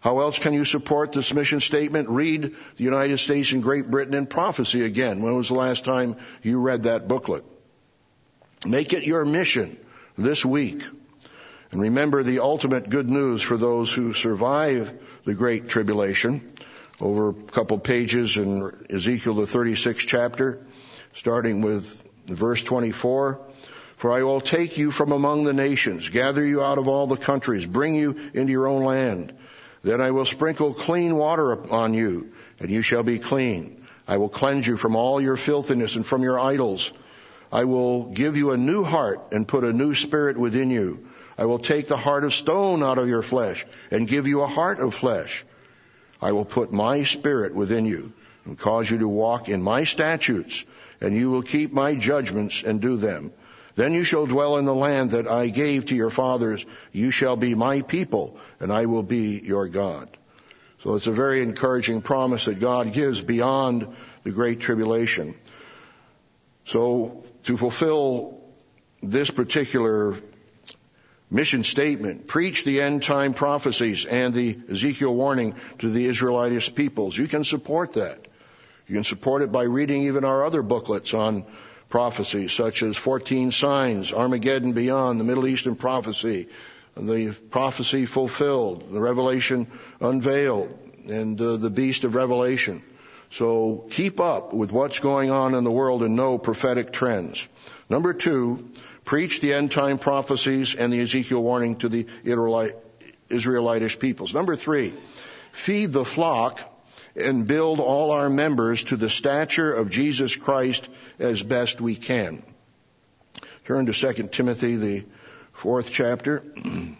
[0.00, 2.08] How else can you support this mission statement?
[2.08, 5.22] Read the United States and Great Britain in prophecy again.
[5.22, 7.44] When was the last time you read that booklet?
[8.66, 9.76] Make it your mission
[10.18, 10.82] this week.
[11.70, 14.92] And remember the ultimate good news for those who survive
[15.24, 16.52] the Great Tribulation
[17.00, 20.60] over a couple pages in Ezekiel the 36th chapter
[21.14, 23.40] starting with verse 24.
[23.96, 27.16] For I will take you from among the nations, gather you out of all the
[27.16, 29.32] countries, bring you into your own land.
[29.84, 33.84] Then I will sprinkle clean water upon you, and you shall be clean.
[34.08, 36.92] I will cleanse you from all your filthiness and from your idols.
[37.52, 41.06] I will give you a new heart and put a new spirit within you.
[41.38, 44.46] I will take the heart of stone out of your flesh and give you a
[44.46, 45.44] heart of flesh.
[46.22, 48.12] I will put my spirit within you
[48.44, 50.64] and cause you to walk in my statutes
[51.00, 53.32] and you will keep my judgments and do them.
[53.74, 56.64] Then you shall dwell in the land that I gave to your fathers.
[56.92, 60.08] You shall be my people, and I will be your God.
[60.80, 63.88] So it's a very encouraging promise that God gives beyond
[64.24, 65.34] the great tribulation.
[66.66, 68.40] So to fulfill
[69.02, 70.16] this particular
[71.32, 77.16] mission statement, preach the end time prophecies and the Ezekiel warning to the Israelitish peoples.
[77.16, 78.28] You can support that.
[78.86, 81.44] You can support it by reading even our other booklets on
[81.88, 86.48] prophecy, such as 14 Signs, Armageddon Beyond, the Middle Eastern Prophecy,
[86.96, 89.66] the Prophecy Fulfilled, the Revelation
[90.00, 92.82] Unveiled, and uh, the Beast of Revelation.
[93.30, 97.48] So keep up with what's going on in the world and know prophetic trends.
[97.88, 98.70] Number two,
[99.04, 102.06] preach the end time prophecies and the Ezekiel warning to the
[103.28, 104.34] Israelitish peoples.
[104.34, 104.94] Number three,
[105.52, 106.60] feed the flock
[107.14, 112.42] and build all our members to the stature of Jesus Christ as best we can.
[113.64, 115.04] Turn to 2 Timothy, the
[115.52, 116.42] fourth chapter.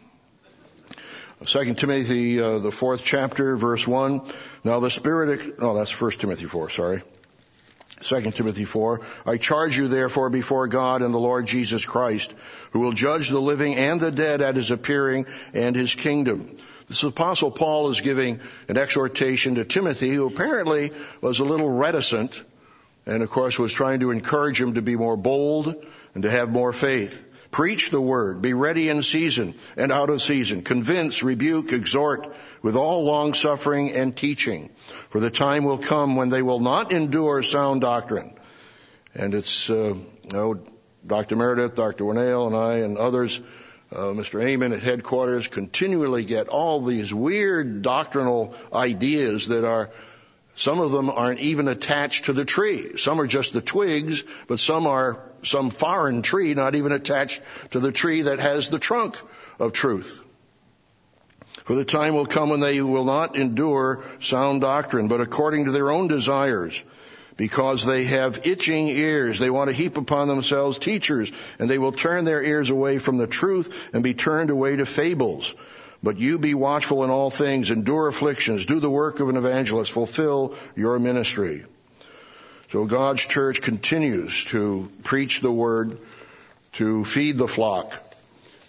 [1.45, 4.21] 2 Timothy, uh, the fourth chapter, verse 1.
[4.63, 7.03] Now the Spirit, oh, that's 1 Timothy 4, sorry.
[8.03, 12.35] 2 Timothy 4, I charge you therefore before God and the Lord Jesus Christ,
[12.73, 16.57] who will judge the living and the dead at his appearing and his kingdom.
[16.89, 20.91] This apostle Paul is giving an exhortation to Timothy, who apparently
[21.21, 22.45] was a little reticent
[23.07, 25.75] and of course was trying to encourage him to be more bold
[26.15, 27.25] and to have more faith.
[27.53, 28.43] Preach the word.
[28.43, 30.63] Be ready in season and out of season.
[30.63, 34.71] Convince, rebuke, exhort with all long suffering and teaching.
[35.11, 38.35] For the time will come when they will not endure sound doctrine.
[39.15, 40.65] And it's, uh, you know,
[41.07, 41.37] Dr.
[41.37, 42.05] Meredith, Dr.
[42.05, 43.41] Winnail, and I and others
[43.95, 44.43] uh, Mr.
[44.43, 49.91] Amen at headquarters continually get all these weird doctrinal ideas that are
[50.55, 52.97] some of them aren't even attached to the tree.
[52.97, 57.81] Some are just the twigs, but some are some foreign tree not even attached to
[57.81, 59.17] the tree that has the trunk
[59.59, 60.21] of truth.
[61.65, 65.71] For the time will come when they will not endure sound doctrine, but according to
[65.71, 66.83] their own desires
[67.37, 69.39] because they have itching ears.
[69.39, 73.17] They want to heap upon themselves teachers, and they will turn their ears away from
[73.17, 75.55] the truth and be turned away to fables.
[76.03, 79.93] But you be watchful in all things, endure afflictions, do the work of an evangelist,
[79.93, 81.65] fulfill your ministry.
[82.71, 85.99] So God's church continues to preach the word,
[86.73, 87.93] to feed the flock,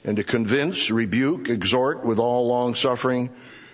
[0.04, 3.30] and to convince, rebuke, exhort with all long suffering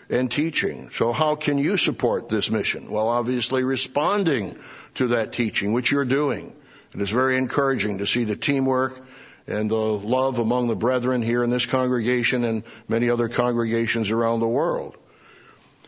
[0.09, 0.89] and teaching.
[0.91, 2.89] So how can you support this mission?
[2.89, 4.57] Well, obviously responding
[4.95, 6.53] to that teaching, which you're doing.
[6.93, 8.99] It is very encouraging to see the teamwork
[9.49, 14.41] and the love among the brethren here in this congregation and many other congregations around
[14.41, 14.95] the world.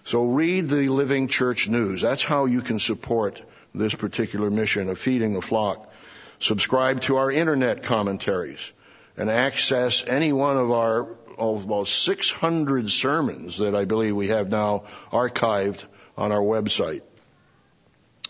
[0.03, 2.01] So read the Living Church News.
[2.01, 3.41] That's how you can support
[3.75, 5.93] this particular mission of feeding the flock.
[6.39, 8.73] Subscribe to our internet commentaries
[9.15, 11.03] and access any one of our
[11.37, 15.85] almost 600 sermons that I believe we have now archived
[16.17, 17.01] on our website.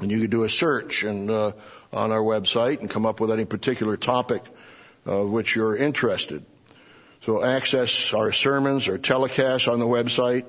[0.01, 1.53] And you can do a search and uh,
[1.93, 4.43] on our website and come up with any particular topic
[5.05, 6.45] of which you're interested.
[7.21, 10.45] So access our sermons or telecasts on the website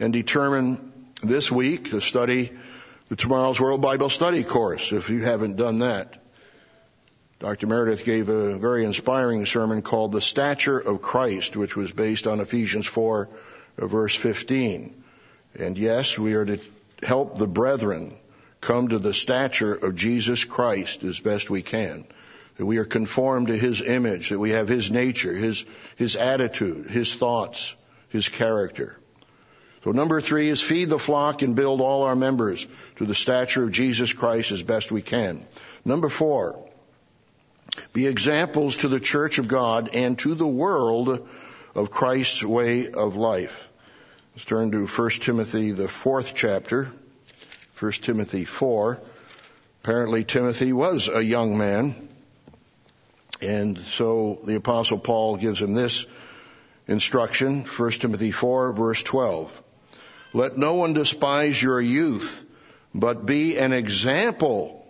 [0.00, 0.92] and determine
[1.22, 2.52] this week to study
[3.08, 6.20] the Tomorrow's World Bible Study course if you haven't done that.
[7.38, 7.66] Dr.
[7.66, 12.40] Meredith gave a very inspiring sermon called The Stature of Christ, which was based on
[12.40, 13.28] Ephesians 4
[13.78, 15.04] uh, verse 15.
[15.58, 16.58] And yes, we are to
[17.02, 18.16] help the brethren
[18.60, 22.06] come to the stature of Jesus Christ as best we can.
[22.58, 25.64] That we are conformed to His image, that we have His nature, His,
[25.96, 27.74] His attitude, His thoughts,
[28.08, 28.98] His character.
[29.84, 33.62] So number three is feed the flock and build all our members to the stature
[33.62, 35.46] of Jesus Christ as best we can.
[35.84, 36.68] Number four,
[37.92, 41.28] be examples to the church of God and to the world
[41.74, 43.68] of Christ's way of life.
[44.34, 46.90] Let's turn to 1 Timothy, the fourth chapter.
[47.78, 49.00] 1 Timothy 4.
[49.82, 52.08] Apparently Timothy was a young man.
[53.42, 56.06] And so the apostle Paul gives him this
[56.86, 59.62] instruction, 1 Timothy 4 verse 12.
[60.32, 62.44] Let no one despise your youth,
[62.94, 64.86] but be an example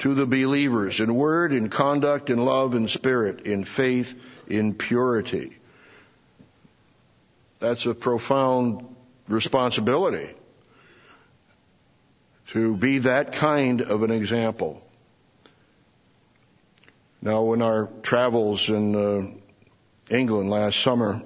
[0.00, 5.56] to the believers in word, in conduct, in love, in spirit, in faith, in purity.
[7.60, 8.94] That's a profound
[9.28, 10.34] responsibility
[12.48, 14.83] to be that kind of an example.
[17.24, 21.22] Now, in our travels in uh, England last summer,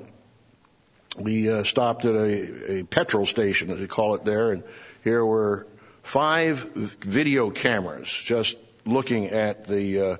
[1.18, 4.62] we uh, stopped at a, a petrol station, as they call it there, and
[5.03, 5.66] here were
[6.05, 6.59] five
[7.01, 10.16] video cameras just looking at the uh,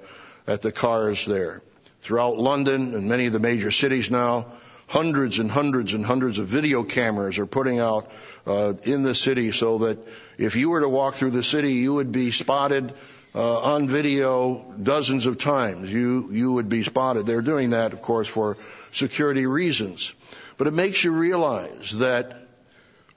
[0.49, 1.63] at the cars there.
[2.01, 4.47] Throughout London and many of the major cities now,
[4.89, 8.11] hundreds and hundreds and hundreds of video cameras are putting out
[8.49, 9.99] uh, in the city so that
[10.39, 12.93] if you were to walk through the city, you would be spotted
[13.35, 15.93] uh, on video dozens of times.
[15.93, 17.27] You you would be spotted.
[17.27, 18.57] They're doing that, of course, for
[18.93, 20.15] security reasons.
[20.57, 22.37] But it makes you realize that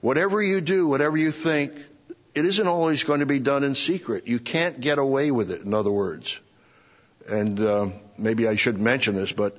[0.00, 1.72] whatever you do, whatever you think,
[2.34, 4.26] it isn't always going to be done in secret.
[4.26, 6.38] You can't get away with it, in other words.
[7.28, 9.58] And uh, maybe I should mention this, but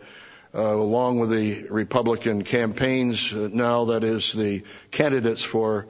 [0.56, 5.88] uh, along with the Republican campaigns uh, now, that is the candidates for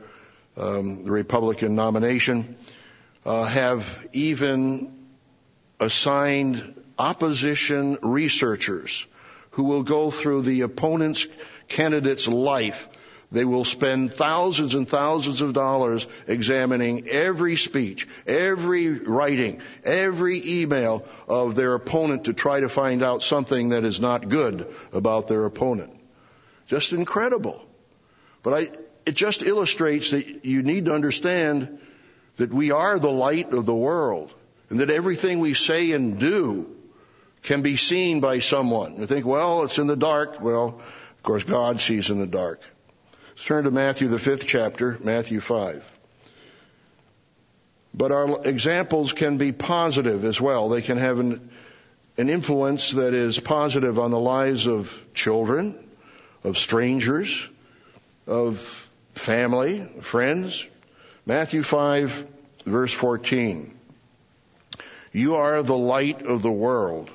[0.55, 2.57] um, the Republican nomination,
[3.25, 4.93] uh, have even
[5.79, 9.07] assigned opposition researchers
[9.51, 11.27] who will go through the opponent's
[11.67, 12.87] candidate's life
[13.33, 21.03] they will spend thousands and thousands of dollars examining every speech, every writing, every email
[21.27, 25.45] of their opponent to try to find out something that is not good about their
[25.45, 25.99] opponent.
[26.67, 27.59] Just incredible.
[28.43, 28.67] But I,
[29.07, 31.79] it just illustrates that you need to understand
[32.37, 34.33] that we are the light of the world
[34.69, 36.75] and that everything we say and do
[37.43, 38.97] can be seen by someone.
[38.97, 40.41] You think, well, it's in the dark.
[40.41, 42.61] Well, of course, God sees in the dark.
[43.29, 45.91] Let's turn to Matthew, the fifth chapter, Matthew 5.
[47.93, 50.69] But our examples can be positive as well.
[50.69, 51.49] They can have an,
[52.17, 55.77] an influence that is positive on the lives of children,
[56.43, 57.47] of strangers,
[58.25, 58.57] of
[59.13, 60.65] family, friends.
[61.25, 62.27] Matthew 5,
[62.65, 63.73] verse 14.
[65.13, 67.09] You are the light of the world.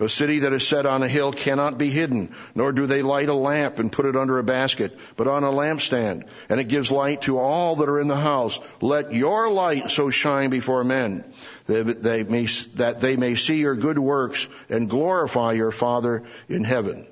[0.00, 3.28] A city that is set on a hill cannot be hidden, nor do they light
[3.28, 6.92] a lamp and put it under a basket, but on a lampstand, and it gives
[6.92, 8.60] light to all that are in the house.
[8.80, 11.24] Let your light so shine before men
[11.66, 16.62] that they may, that they may see your good works and glorify your Father in
[16.62, 17.06] heaven.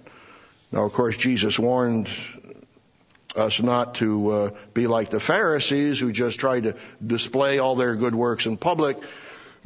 [0.70, 2.08] Now, of course, Jesus warned
[3.36, 6.74] us not to uh, be like the Pharisees who just try to
[7.04, 8.98] display all their good works in public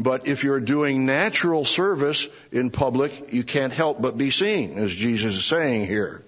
[0.00, 4.96] but if you're doing natural service in public, you can't help but be seen, as
[4.96, 6.24] Jesus is saying here.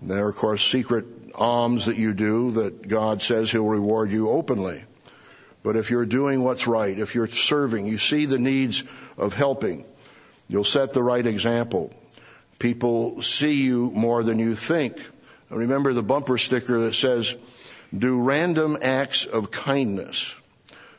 [0.00, 4.30] There are, of course, secret alms that you do that God says He'll reward you
[4.30, 4.84] openly.
[5.62, 8.84] But if you're doing what's right, if you're serving, you see the needs
[9.18, 9.84] of helping,
[10.48, 11.92] you'll set the right example.
[12.58, 14.96] People see you more than you think.
[15.52, 17.36] Remember the bumper sticker that says,
[17.96, 20.34] do random acts of kindness.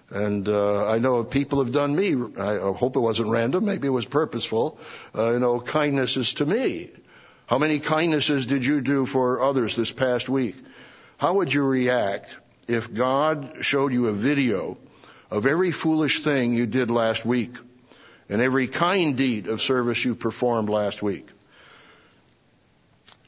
[0.09, 2.13] And uh, I know people have done me.
[2.37, 3.65] I hope it wasn't random.
[3.65, 4.77] Maybe it was purposeful.
[5.17, 6.91] Uh, you know, kindnesses to me.
[7.47, 10.55] How many kindnesses did you do for others this past week?
[11.17, 12.37] How would you react
[12.67, 14.77] if God showed you a video
[15.31, 17.55] of every foolish thing you did last week
[18.29, 21.27] and every kind deed of service you performed last week?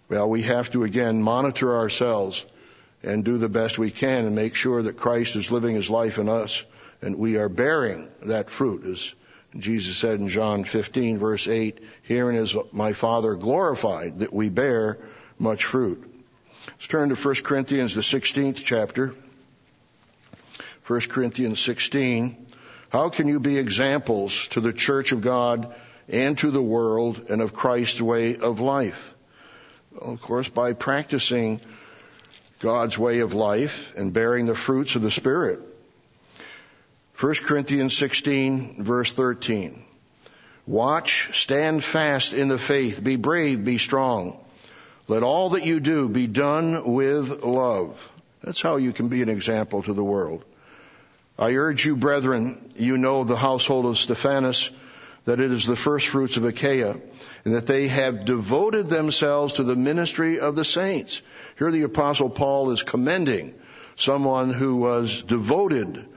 [0.07, 2.45] Well, we have to again monitor ourselves
[3.01, 6.17] and do the best we can and make sure that Christ is living his life
[6.19, 6.63] in us
[7.01, 9.13] and we are bearing that fruit as
[9.57, 14.97] Jesus said in John 15 verse 8, herein is my Father glorified that we bear
[15.39, 16.03] much fruit.
[16.67, 19.13] Let's turn to 1 Corinthians, the 16th chapter.
[20.87, 22.47] 1 Corinthians 16.
[22.89, 25.73] How can you be examples to the church of God
[26.07, 29.14] and to the world and of Christ's way of life?
[29.99, 31.61] Of course, by practicing
[32.59, 35.59] God's way of life and bearing the fruits of the Spirit.
[37.19, 39.83] 1 Corinthians 16 verse 13.
[40.67, 44.37] Watch, stand fast in the faith, be brave, be strong.
[45.07, 48.11] Let all that you do be done with love.
[48.41, 50.43] That's how you can be an example to the world.
[51.37, 54.71] I urge you, brethren, you know the household of Stephanas,
[55.25, 56.95] that it is the first fruits of Achaia,
[57.45, 61.21] and that they have devoted themselves to the ministry of the saints.
[61.59, 63.53] Here the apostle Paul is commending
[63.95, 66.07] someone who was devoted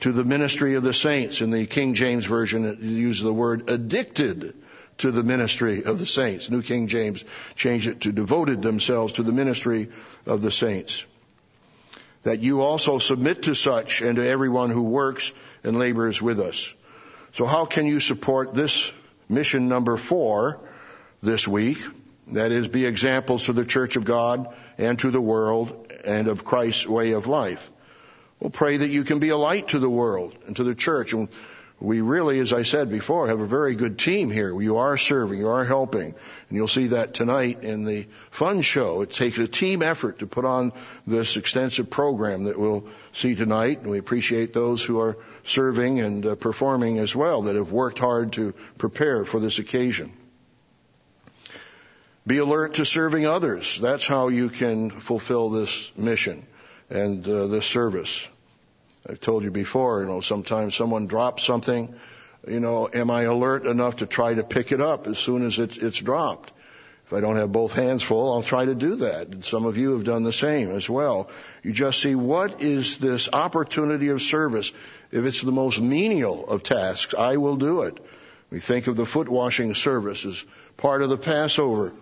[0.00, 1.40] to the ministry of the saints.
[1.40, 4.54] In the King James Version, it uses the word addicted
[4.98, 6.50] to the ministry of the saints.
[6.50, 7.24] New King James
[7.54, 9.88] changed it to devoted themselves to the ministry
[10.26, 11.06] of the saints.
[12.22, 15.32] That you also submit to such and to everyone who works
[15.64, 16.72] and labors with us.
[17.32, 18.92] So how can you support this
[19.28, 20.60] mission number four
[21.22, 21.78] this week?
[22.28, 26.44] That is, be examples to the church of God and to the world and of
[26.44, 27.70] Christ's way of life.
[28.40, 31.12] We'll pray that you can be a light to the world and to the church.
[31.12, 31.28] And
[31.78, 34.58] we really, as I said before, have a very good team here.
[34.58, 36.14] You are serving, you are helping.
[36.48, 39.02] And you'll see that tonight in the fun show.
[39.02, 40.72] It takes a team effort to put on
[41.06, 43.80] this extensive program that we'll see tonight.
[43.80, 47.98] And we appreciate those who are serving and uh, performing as well that have worked
[47.98, 50.12] hard to prepare for this occasion.
[52.26, 53.78] Be alert to serving others.
[53.78, 56.46] That's how you can fulfill this mission
[56.88, 58.26] and uh, this service.
[59.08, 61.94] I've told you before, you know, sometimes someone drops something,
[62.48, 65.58] you know, am I alert enough to try to pick it up as soon as
[65.58, 66.52] it's, it's dropped?
[67.06, 69.28] If I don't have both hands full, I'll try to do that.
[69.28, 71.30] And some of you have done the same as well.
[71.62, 74.72] You just see what is this opportunity of service.
[75.12, 78.04] If it's the most menial of tasks, I will do it.
[78.50, 80.44] We think of the foot washing service as
[80.76, 81.92] part of the Passover.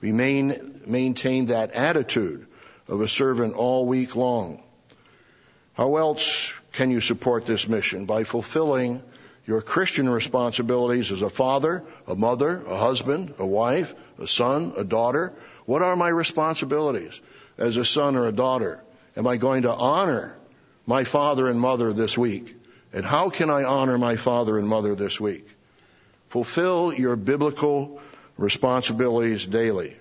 [0.00, 2.46] We main, maintain that attitude
[2.86, 4.62] of a servant all week long.
[5.74, 8.04] How else can you support this mission?
[8.04, 9.02] By fulfilling
[9.46, 14.84] your Christian responsibilities as a father, a mother, a husband, a wife, a son, a
[14.84, 15.32] daughter.
[15.66, 17.20] What are my responsibilities
[17.58, 18.82] as a son or a daughter?
[19.16, 20.36] Am I going to honor
[20.86, 22.56] my father and mother this week?
[22.92, 25.46] And how can I honor my father and mother this week?
[26.28, 28.00] Fulfill your biblical
[28.36, 29.96] responsibilities daily.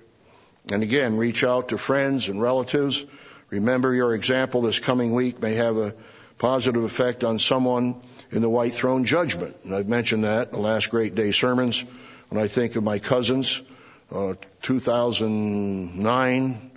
[0.72, 3.04] And again, reach out to friends and relatives.
[3.52, 5.94] Remember your example this coming week may have a
[6.38, 8.00] positive effect on someone
[8.32, 9.58] in the white throne judgment.
[9.66, 11.84] And I've mentioned that in the last Great Day sermons.
[12.30, 13.62] When I think of my cousins,
[14.10, 16.72] uh, 2009,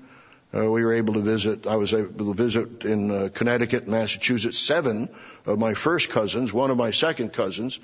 [0.52, 4.58] uh, we were able to visit, I was able to visit in uh, Connecticut, Massachusetts,
[4.58, 5.08] seven
[5.46, 7.78] of my first cousins, one of my second cousins,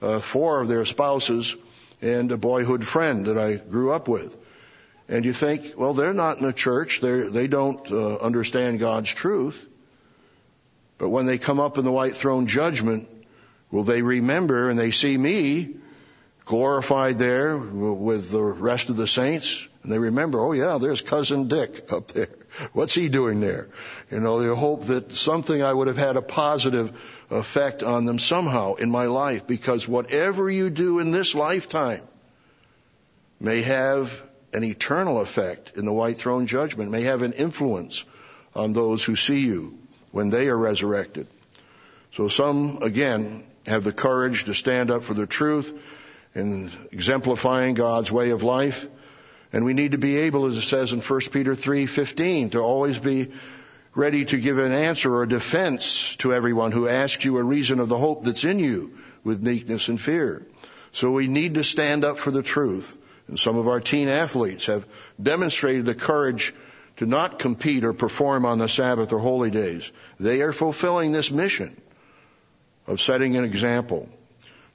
[0.00, 1.56] uh, four of their spouses,
[2.00, 4.45] and a boyhood friend that I grew up with.
[5.08, 7.00] And you think, well, they're not in a church.
[7.00, 9.66] They're, they don't uh, understand God's truth.
[10.98, 13.08] But when they come up in the white throne judgment,
[13.70, 15.76] will they remember and they see me
[16.46, 19.66] glorified there with the rest of the saints.
[19.82, 22.28] And they remember, oh yeah, there's cousin Dick up there.
[22.72, 23.68] What's he doing there?
[24.10, 26.98] You know, they hope that something I would have had a positive
[27.30, 32.00] effect on them somehow in my life because whatever you do in this lifetime
[33.38, 34.22] may have
[34.52, 38.04] an eternal effect in the white throne judgment, may have an influence
[38.54, 39.78] on those who see you
[40.12, 41.26] when they are resurrected.
[42.14, 45.72] So some, again, have the courage to stand up for the truth
[46.34, 48.86] in exemplifying God's way of life.
[49.52, 52.98] And we need to be able, as it says in 1 Peter 3:15, to always
[52.98, 53.28] be
[53.94, 57.88] ready to give an answer or defense to everyone who asks you a reason of
[57.88, 58.92] the hope that's in you
[59.24, 60.46] with meekness and fear.
[60.92, 62.96] So we need to stand up for the truth.
[63.28, 64.86] And some of our teen athletes have
[65.20, 66.54] demonstrated the courage
[66.98, 69.90] to not compete or perform on the Sabbath or holy days.
[70.18, 71.76] They are fulfilling this mission
[72.86, 74.08] of setting an example.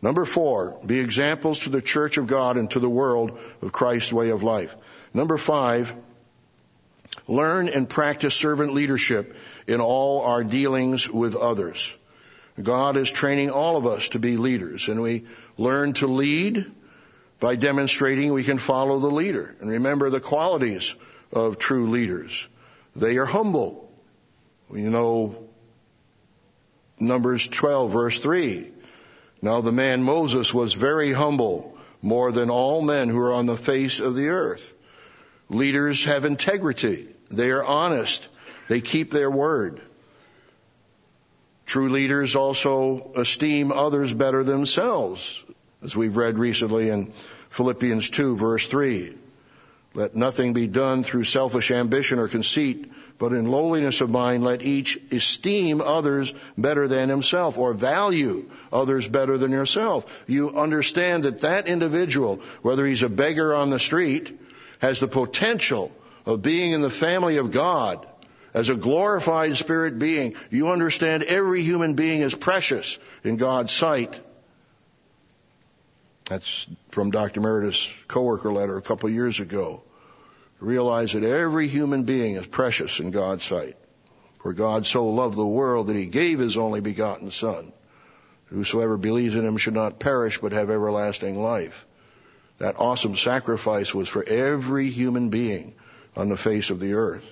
[0.01, 4.11] Number four, be examples to the church of God and to the world of Christ's
[4.11, 4.75] way of life.
[5.13, 5.95] Number five,
[7.27, 9.35] learn and practice servant leadership
[9.67, 11.95] in all our dealings with others.
[12.61, 15.25] God is training all of us to be leaders and we
[15.57, 16.69] learn to lead
[17.41, 19.53] by demonstrating we can follow the leader.
[19.59, 20.95] And remember the qualities
[21.33, 22.47] of true leaders.
[22.95, 23.91] They are humble.
[24.71, 25.49] You know,
[26.99, 28.71] Numbers 12 verse 3.
[29.41, 33.57] Now the man Moses was very humble, more than all men who are on the
[33.57, 34.73] face of the earth.
[35.49, 37.07] Leaders have integrity.
[37.31, 38.27] They are honest.
[38.67, 39.81] They keep their word.
[41.65, 45.43] True leaders also esteem others better themselves,
[45.83, 47.11] as we've read recently in
[47.49, 49.15] Philippians 2 verse 3.
[49.93, 54.61] Let nothing be done through selfish ambition or conceit, but in lowliness of mind, let
[54.61, 60.23] each esteem others better than himself or value others better than yourself.
[60.27, 64.39] You understand that that individual, whether he's a beggar on the street,
[64.79, 65.91] has the potential
[66.25, 68.05] of being in the family of God
[68.53, 70.35] as a glorified spirit being.
[70.49, 74.19] You understand every human being is precious in God's sight.
[76.31, 77.41] That's from Dr.
[77.41, 79.83] Meredith's coworker letter a couple of years ago
[80.61, 83.75] realize that every human being is precious in God's sight.
[84.41, 87.73] For God so loved the world that he gave his only begotten Son.
[88.45, 91.85] Whosoever believes in him should not perish but have everlasting life.
[92.59, 95.73] That awesome sacrifice was for every human being
[96.15, 97.29] on the face of the earth.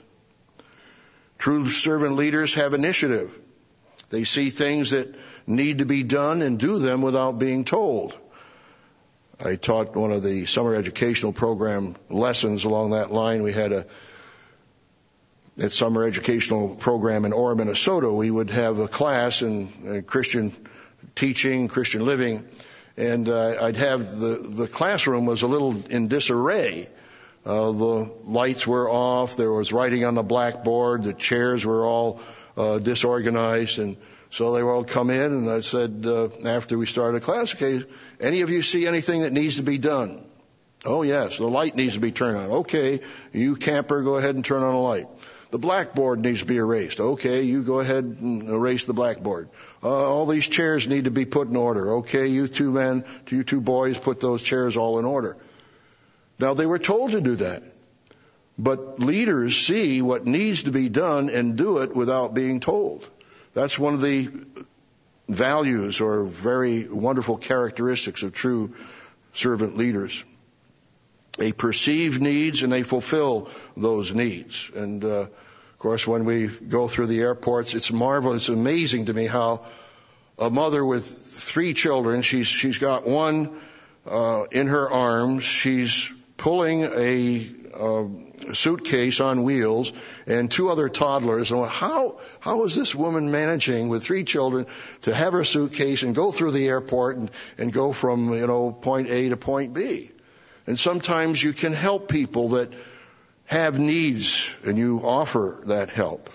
[1.38, 3.32] True servant leaders have initiative.
[4.10, 5.16] They see things that
[5.48, 8.18] need to be done and do them without being told.
[9.42, 13.42] I taught one of the summer educational program lessons along that line.
[13.42, 13.86] We had a
[15.56, 18.12] that summer educational program in Orr, Minnesota.
[18.12, 20.54] We would have a class in uh, Christian
[21.16, 22.50] teaching, Christian living,
[22.98, 26.90] and uh, I'd have the the classroom was a little in disarray.
[27.46, 29.38] Uh, the lights were off.
[29.38, 31.04] There was writing on the blackboard.
[31.04, 32.20] The chairs were all
[32.58, 33.96] uh, disorganized, and
[34.32, 37.84] so they all come in, and I said uh, after we started a class, okay,
[38.20, 40.24] any of you see anything that needs to be done?
[40.86, 42.52] Oh yes, the light needs to be turned on.
[42.62, 43.02] Okay,
[43.34, 45.08] you camper, go ahead and turn on a light.
[45.52, 47.00] The blackboard needs to be erased.
[47.00, 49.50] Okay, you go ahead and erase the blackboard.
[49.82, 51.96] Uh, all these chairs need to be put in order.
[51.96, 55.38] Okay, you two men, you two boys, put those chairs all in order.
[56.38, 57.64] Now they were told to do that.
[58.60, 63.10] But leaders see what needs to be done and do it without being told.
[63.54, 64.30] That's one of the
[65.28, 68.76] values or very wonderful characteristics of true
[69.34, 70.24] servant leaders.
[71.38, 74.70] They perceive needs and they fulfill those needs.
[74.76, 79.14] And uh, of course, when we go through the airports, it's marvelous, it's amazing to
[79.14, 79.66] me how
[80.38, 83.60] a mother with three children, she's she's got one
[84.06, 89.92] uh, in her arms, she's pulling a uh, suitcase on wheels
[90.26, 91.52] and two other toddlers.
[91.52, 94.66] And how how is this woman managing with three children
[95.02, 98.72] to have her suitcase and go through the airport and, and go from you know
[98.72, 100.12] point A to point B?
[100.68, 102.72] And sometimes you can help people that
[103.46, 106.30] have needs and you offer that help.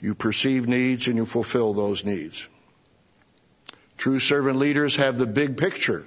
[0.00, 2.46] You perceive needs and you fulfill those needs.
[3.96, 6.04] True servant leaders have the big picture.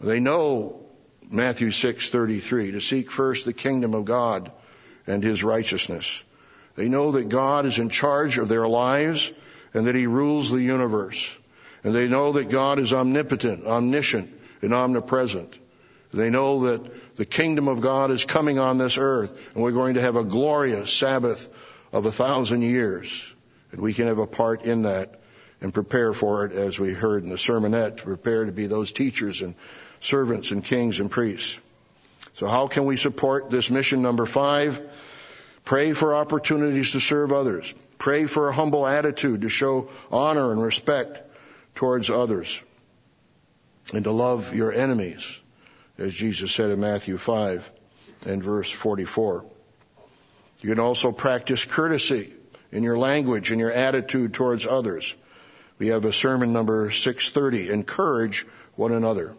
[0.00, 0.86] They know
[1.32, 4.50] Matthew 6:33 to seek first the kingdom of God
[5.06, 6.24] and his righteousness.
[6.74, 9.32] They know that God is in charge of their lives
[9.72, 11.36] and that he rules the universe.
[11.84, 14.28] And they know that God is omnipotent, omniscient,
[14.60, 15.56] and omnipresent.
[16.10, 19.94] They know that the kingdom of God is coming on this earth and we're going
[19.94, 21.48] to have a glorious Sabbath
[21.92, 23.24] of a thousand years.
[23.70, 25.20] And we can have a part in that
[25.60, 28.92] and prepare for it as we heard in the sermonette, to prepare to be those
[28.92, 29.54] teachers and
[30.00, 31.58] servants and kings and priests.
[32.34, 34.80] So how can we support this mission number five?
[35.64, 37.72] Pray for opportunities to serve others.
[37.98, 41.20] Pray for a humble attitude to show honor and respect
[41.74, 42.62] towards others.
[43.92, 45.40] And to love your enemies,
[45.98, 47.70] as Jesus said in Matthew 5
[48.26, 49.44] and verse 44.
[50.62, 52.32] You can also practice courtesy
[52.72, 55.14] in your language and your attitude towards others.
[55.78, 58.46] We have a sermon number 630, encourage
[58.76, 59.34] one another.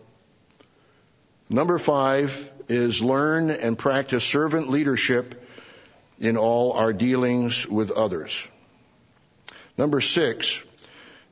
[1.51, 5.45] Number five is learn and practice servant leadership
[6.17, 8.47] in all our dealings with others.
[9.77, 10.63] Number six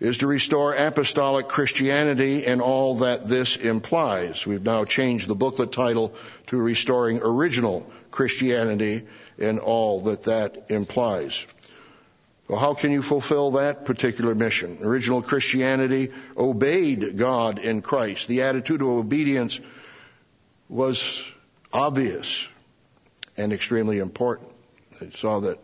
[0.02, 4.46] is to restore apostolic Christianity and all that this implies.
[4.46, 6.14] We've now changed the booklet title
[6.48, 9.08] to Restoring Original Christianity
[9.40, 11.48] and all that that implies.
[12.50, 14.80] Well, how can you fulfill that particular mission?
[14.82, 18.28] Original Christianity obeyed God in Christ.
[18.28, 19.62] The attitude of obedience
[20.70, 21.24] was
[21.74, 22.48] obvious
[23.36, 24.50] and extremely important.
[25.02, 25.58] I saw that,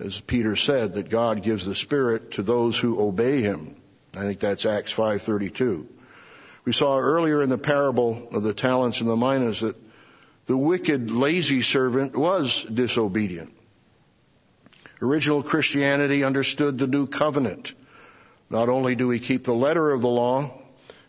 [0.00, 3.76] as Peter said, that God gives the Spirit to those who obey Him.
[4.16, 5.86] I think that's Acts 5:32.
[6.64, 9.76] We saw earlier in the parable of the talents and the minas that
[10.46, 13.52] the wicked, lazy servant was disobedient.
[15.00, 17.74] Original Christianity understood the new covenant.
[18.50, 20.58] Not only do we keep the letter of the law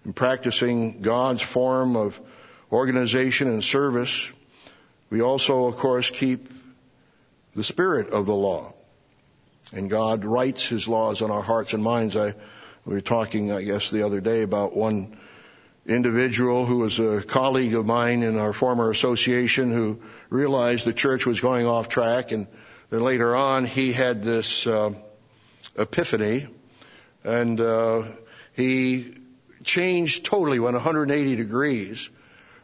[0.04, 2.20] in practicing God's form of
[2.76, 4.32] organization and service,
[5.10, 6.50] we also, of course, keep
[7.56, 8.74] the spirit of the law.
[9.74, 12.16] And God writes His laws on our hearts and minds.
[12.16, 12.36] I,
[12.86, 15.18] we were talking, I guess, the other day about one
[15.88, 21.26] individual who was a colleague of mine in our former association who realized the church
[21.26, 22.48] was going off track and
[22.90, 24.94] then later on, he had this uh,
[25.76, 26.48] epiphany,
[27.24, 28.04] and uh,
[28.54, 29.18] he
[29.64, 32.10] changed totally, went 180 degrees.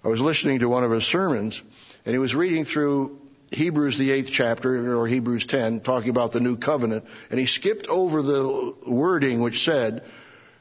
[0.04, 1.62] I was listening to one of his sermons,
[2.06, 3.20] and he was reading through
[3.52, 7.88] Hebrews, the eighth chapter, or Hebrews 10, talking about the new covenant, and he skipped
[7.88, 10.04] over the wording which said,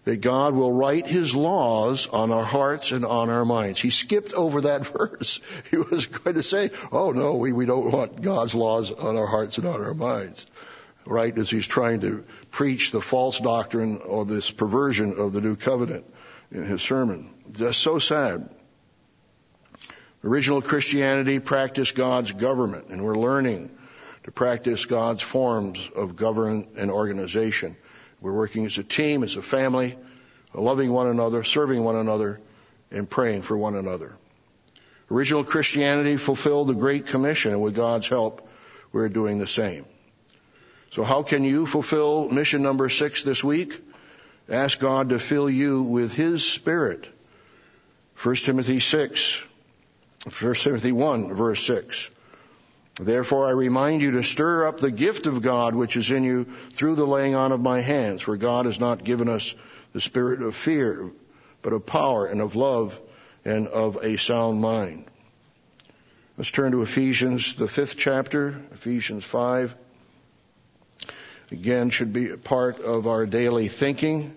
[0.05, 3.80] that God will write his laws on our hearts and on our minds.
[3.80, 5.41] He skipped over that verse.
[5.70, 9.26] He was going to say, oh no, we, we don't want God's laws on our
[9.26, 10.47] hearts and on our minds.
[11.07, 11.36] Right?
[11.36, 16.05] As he's trying to preach the false doctrine or this perversion of the new covenant
[16.51, 17.30] in his sermon.
[17.53, 18.49] Just so sad.
[20.23, 23.71] Original Christianity practiced God's government and we're learning
[24.25, 27.77] to practice God's forms of government and organization.
[28.21, 29.97] We're working as a team, as a family,
[30.53, 32.41] loving one another, serving one another,
[32.91, 34.14] and praying for one another.
[35.11, 38.47] Original Christianity fulfilled the Great Commission, and with God's help,
[38.93, 39.87] we're doing the same.
[40.91, 43.81] So how can you fulfill mission number six this week?
[44.49, 47.09] Ask God to fill you with His Spirit.
[48.23, 49.45] 1 Timothy 6,
[50.29, 52.11] 1 Timothy 1, verse 6.
[53.01, 56.45] Therefore I remind you to stir up the gift of God which is in you
[56.45, 59.55] through the laying on of my hands, for God has not given us
[59.95, 61.11] the spirit of fear,
[61.62, 63.01] but of power and of love
[63.47, 65.07] and of a sound mind.
[66.37, 69.75] Let's turn to Ephesians, the fifth chapter, Ephesians 5.
[71.51, 74.35] Again, should be a part of our daily thinking,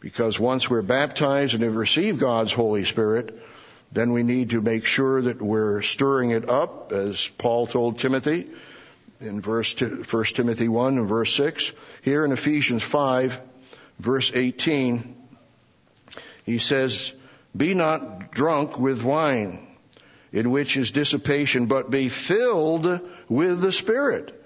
[0.00, 3.40] because once we're baptized and have received God's Holy Spirit,
[3.92, 8.48] then we need to make sure that we're stirring it up, as Paul told Timothy
[9.20, 11.72] in verse 1 Timothy 1 and verse 6.
[12.02, 13.40] Here in Ephesians 5,
[13.98, 15.16] verse 18,
[16.44, 17.12] he says,
[17.56, 19.66] Be not drunk with wine,
[20.32, 24.38] in which is dissipation, but be filled with the Spirit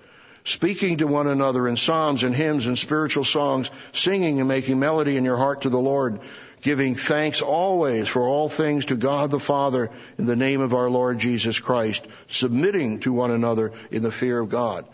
[0.46, 5.16] speaking to one another in psalms and hymns and spiritual songs, singing and making melody
[5.16, 6.20] in your heart to the Lord,
[6.66, 9.88] giving thanks always for all things to God the Father
[10.18, 14.40] in the name of our Lord Jesus Christ, submitting to one another in the fear
[14.40, 14.84] of God.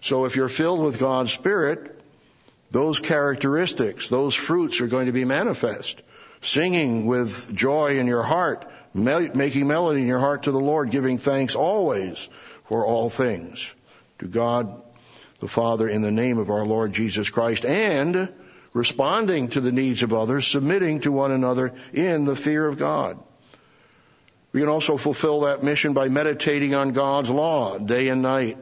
[0.00, 2.02] So if you're filled with God's Spirit,
[2.70, 6.00] those characteristics, those fruits are going to be manifest.
[6.40, 11.18] Singing with joy in your heart, making melody in your heart to the Lord, giving
[11.18, 12.30] thanks always
[12.64, 13.74] for all things
[14.20, 14.82] to God
[15.40, 18.32] the Father in the name of our Lord Jesus Christ and
[18.72, 23.18] responding to the needs of others, submitting to one another in the fear of God.
[24.52, 28.58] We can also fulfill that mission by meditating on God's law day and night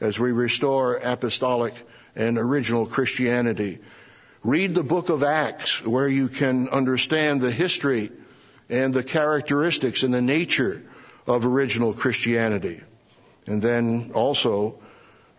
[0.00, 1.74] as we restore apostolic
[2.14, 3.78] and original Christianity.
[4.44, 8.10] Read the book of Acts where you can understand the history
[8.68, 10.82] and the characteristics and the nature
[11.26, 12.80] of original Christianity.
[13.46, 14.80] And then also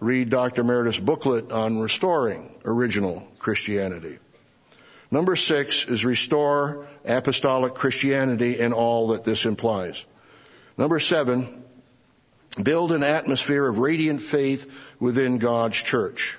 [0.03, 0.63] read Dr.
[0.63, 4.19] Meredith's booklet on restoring original Christianity.
[5.09, 10.03] Number six is restore apostolic Christianity and all that this implies.
[10.77, 11.63] Number seven,
[12.61, 16.37] build an atmosphere of radiant faith within God's church.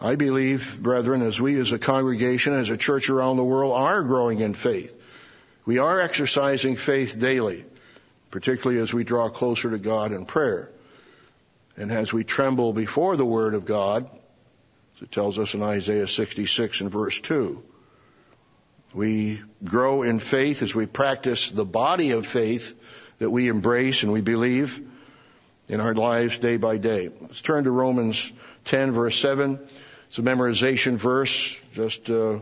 [0.00, 4.02] I believe, brethren, as we as a congregation, as a church around the world are
[4.02, 4.94] growing in faith.
[5.64, 7.64] We are exercising faith daily,
[8.30, 10.70] particularly as we draw closer to God in prayer.
[11.76, 14.08] And as we tremble before the Word of God,
[14.96, 17.62] as it tells us in Isaiah 66 and verse 2,
[18.94, 22.80] we grow in faith as we practice the body of faith
[23.18, 24.80] that we embrace and we believe
[25.68, 27.10] in our lives day by day.
[27.20, 28.32] Let's turn to Romans
[28.66, 29.58] 10 verse 7.
[30.08, 32.38] It's a memorization verse, just uh,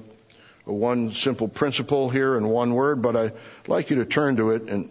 [0.65, 3.33] one simple principle here in one word, but I'd
[3.67, 4.91] like you to turn to it and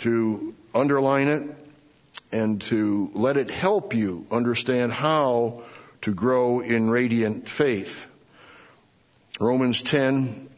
[0.00, 1.67] to underline it
[2.32, 5.62] and to let it help you understand how
[6.02, 8.08] to grow in radiant faith.
[9.40, 10.48] Romans 10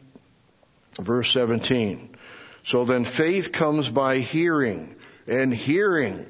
[0.99, 2.15] verse 17.
[2.63, 4.95] So then faith comes by hearing
[5.27, 6.25] and hearing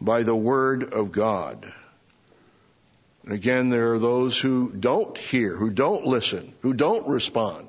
[0.00, 1.72] by the word of God.
[3.24, 7.68] And again, there are those who don't hear, who don't listen, who don't respond.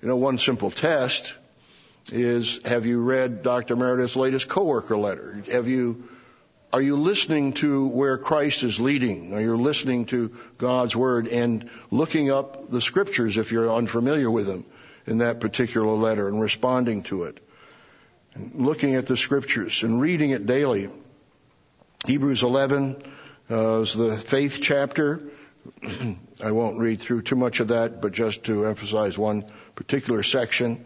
[0.00, 1.34] You know, one simple test
[2.12, 3.76] is have you read Dr.
[3.76, 5.42] Meredith's latest coworker letter?
[5.50, 6.08] Have you
[6.72, 9.32] are you listening to where Christ is leading?
[9.32, 14.48] Are you listening to God's word and looking up the scriptures if you're unfamiliar with
[14.48, 14.66] them
[15.06, 17.38] in that particular letter and responding to it?
[18.34, 20.90] And looking at the scriptures and reading it daily.
[22.08, 23.04] Hebrews 11
[23.48, 25.22] uh, is the faith chapter.
[26.42, 29.44] I won't read through too much of that, but just to emphasize one
[29.76, 30.84] particular section.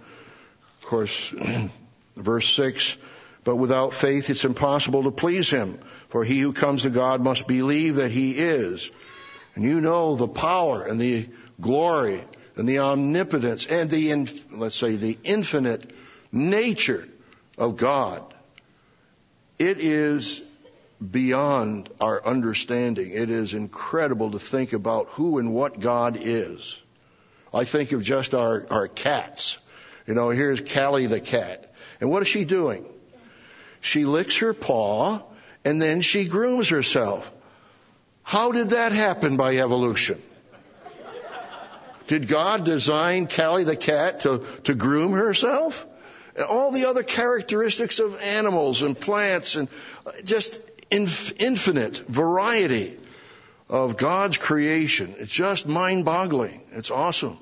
[0.81, 1.35] Of course,
[2.17, 2.97] verse 6
[3.49, 5.79] but without faith it's impossible to please him.
[6.11, 8.91] For he who comes to God must believe that he is.
[9.55, 12.23] And you know the power and the glory
[12.57, 14.15] and the omnipotence and the,
[14.51, 15.91] let's say, the infinite
[16.31, 17.09] nature
[17.57, 18.23] of God.
[19.59, 20.43] It is
[21.01, 23.13] beyond our understanding.
[23.13, 26.79] It is incredible to think about who and what God is.
[27.55, 29.57] I think of just our, our cats.
[30.09, 31.71] You know, here's Callie the cat.
[32.01, 32.87] And what is she doing?
[33.83, 35.21] She licks her paw
[35.67, 37.31] and then she grooms herself.
[38.23, 40.21] How did that happen by evolution?
[42.07, 45.87] Did God design Callie the cat to, to groom herself?
[46.37, 49.69] And all the other characteristics of animals and plants and
[50.07, 50.59] uh, just
[50.91, 52.99] inf- infinite variety
[53.69, 55.17] of God's creation.
[55.19, 56.63] It's just mind boggling.
[56.73, 57.39] It's awesome.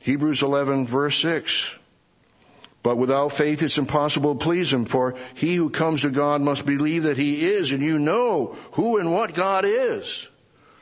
[0.00, 1.78] Hebrews 11 verse 6.
[2.82, 6.64] But without faith, it's impossible to please Him, for he who comes to God must
[6.64, 10.26] believe that He is, and you know who and what God is.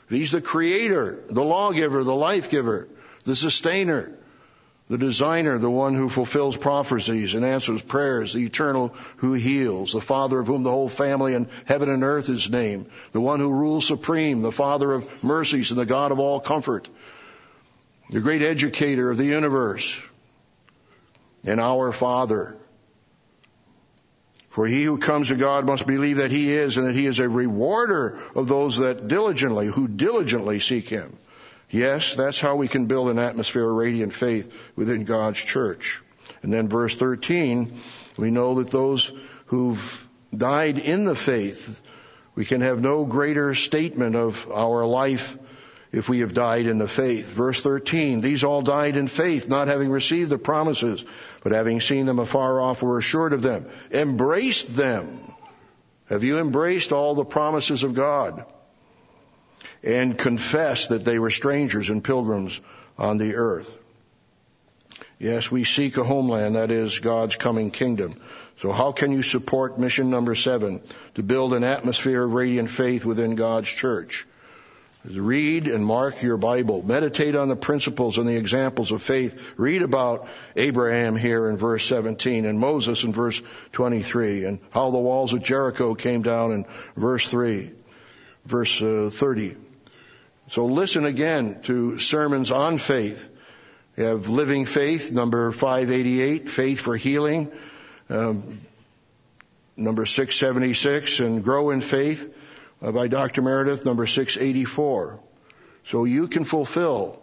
[0.09, 2.89] He's the creator, the lawgiver, the life giver,
[3.25, 4.13] the sustainer,
[4.89, 10.01] the designer, the one who fulfills prophecies and answers prayers, the eternal who heals, the
[10.01, 13.51] father of whom the whole family in heaven and earth is named, the one who
[13.51, 16.89] rules supreme, the father of mercies and the God of all comfort,
[18.11, 20.01] the great educator of the universe,
[21.45, 22.57] and our Father.
[24.49, 27.21] For he who comes to God must believe that he is and that he is
[27.21, 31.17] a rewarder of those that diligently, who diligently seek him.
[31.71, 36.03] Yes, that's how we can build an atmosphere of radiant faith within God's church.
[36.43, 37.79] And then verse 13,
[38.17, 39.13] we know that those
[39.47, 41.83] who've died in the faith,
[42.35, 45.37] we can have no greater statement of our life
[45.93, 47.33] if we have died in the faith.
[47.33, 51.05] Verse 13, these all died in faith, not having received the promises,
[51.43, 55.21] but having seen them afar off were assured of them, embraced them.
[56.09, 58.45] Have you embraced all the promises of God?
[59.83, 62.61] And confessed that they were strangers and pilgrims
[62.97, 63.77] on the earth.
[65.19, 68.15] Yes, we seek a homeland, that is God's coming kingdom.
[68.59, 70.81] So how can you support mission number seven,
[71.15, 74.27] to build an atmosphere of radiant faith within God's church?
[75.11, 76.83] Read and mark your Bible.
[76.83, 79.55] Meditate on the principles and the examples of faith.
[79.57, 83.41] Read about Abraham here in verse 17 and Moses in verse
[83.73, 87.71] 23 and how the walls of Jericho came down in verse 3,
[88.45, 89.57] verse uh, 30.
[90.49, 93.31] So listen again to sermons on faith.
[93.97, 97.51] You have Living Faith, number 588, Faith for Healing,
[98.11, 98.61] um,
[99.77, 102.35] number 676, and Grow in Faith.
[102.81, 103.43] Uh, by Dr.
[103.43, 105.19] Meredith, number 684.
[105.85, 107.21] So you can fulfill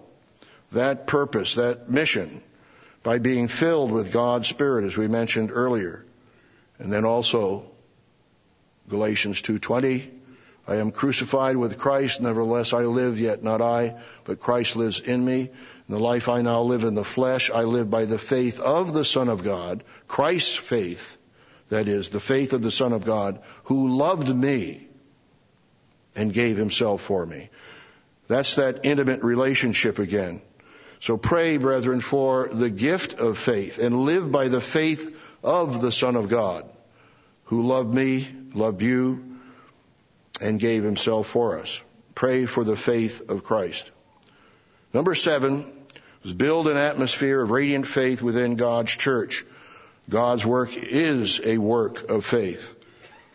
[0.74, 2.42] that purpose, that mission,
[3.04, 6.04] by being filled with God's Spirit, as we mentioned earlier.
[6.80, 7.72] And then also
[8.90, 10.10] Galatians 2.20,
[10.68, 15.24] I am crucified with Christ, nevertheless I live, yet not I, but Christ lives in
[15.24, 15.52] me.
[15.88, 19.06] The life I now live in the flesh, I live by the faith of the
[19.06, 21.18] Son of God, Christ's faith,
[21.70, 24.85] that is, the faith of the Son of God, who loved me
[26.16, 27.50] and gave himself for me.
[28.28, 30.42] That's that intimate relationship again.
[31.00, 35.92] So pray, brethren, for the gift of faith and live by the faith of the
[35.92, 36.66] Son of God,
[37.46, 39.38] who loved me, loved you,
[40.42, 41.82] and gave himself for us.
[42.16, 43.92] Pray for the faith of Christ.
[44.94, 45.72] Number seven
[46.24, 49.46] is build an atmosphere of radiant faith within God's church.
[50.10, 52.76] God's work is a work of faith.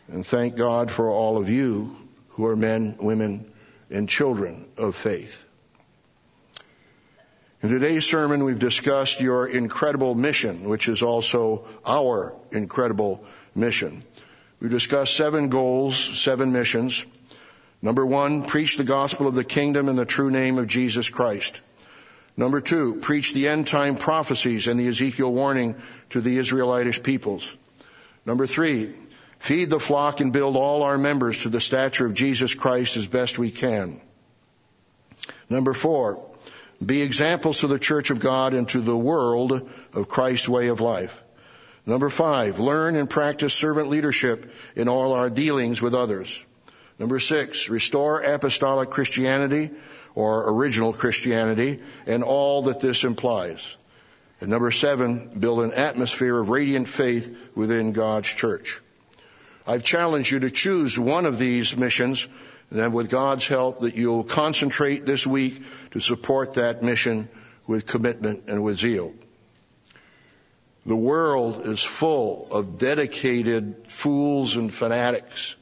[0.09, 1.97] And thank God for all of you
[2.41, 3.45] who are men, women,
[3.91, 5.45] and children of faith.
[7.62, 13.22] In today's sermon, we've discussed your incredible mission, which is also our incredible
[13.55, 14.03] mission.
[14.59, 17.05] We've discussed seven goals, seven missions.
[17.82, 21.61] Number one, preach the gospel of the kingdom in the true name of Jesus Christ.
[22.38, 25.76] Number two, preach the end time prophecies and the Ezekiel warning
[26.09, 27.55] to the Israelitish peoples.
[28.24, 28.95] Number three,
[29.41, 33.07] feed the flock and build all our members to the stature of Jesus Christ as
[33.07, 34.01] best we can.
[35.49, 36.24] Number four,
[36.84, 40.80] be examples to the church of God and to the world of Christ's way of
[40.80, 41.22] life.
[41.86, 46.45] Number five, learn and practice servant leadership in all our dealings with others.
[46.99, 49.70] Number six, restore apostolic Christianity
[50.14, 53.74] or original Christianity and all that this implies.
[54.41, 58.80] And number seven, build an atmosphere of radiant faith within God's church.
[59.67, 62.29] I've challenged you to choose one of these missions
[62.71, 67.29] and then with God's help that you'll concentrate this week to support that mission
[67.67, 69.13] with commitment and with zeal.
[70.87, 75.57] The world is full of dedicated fools and fanatics.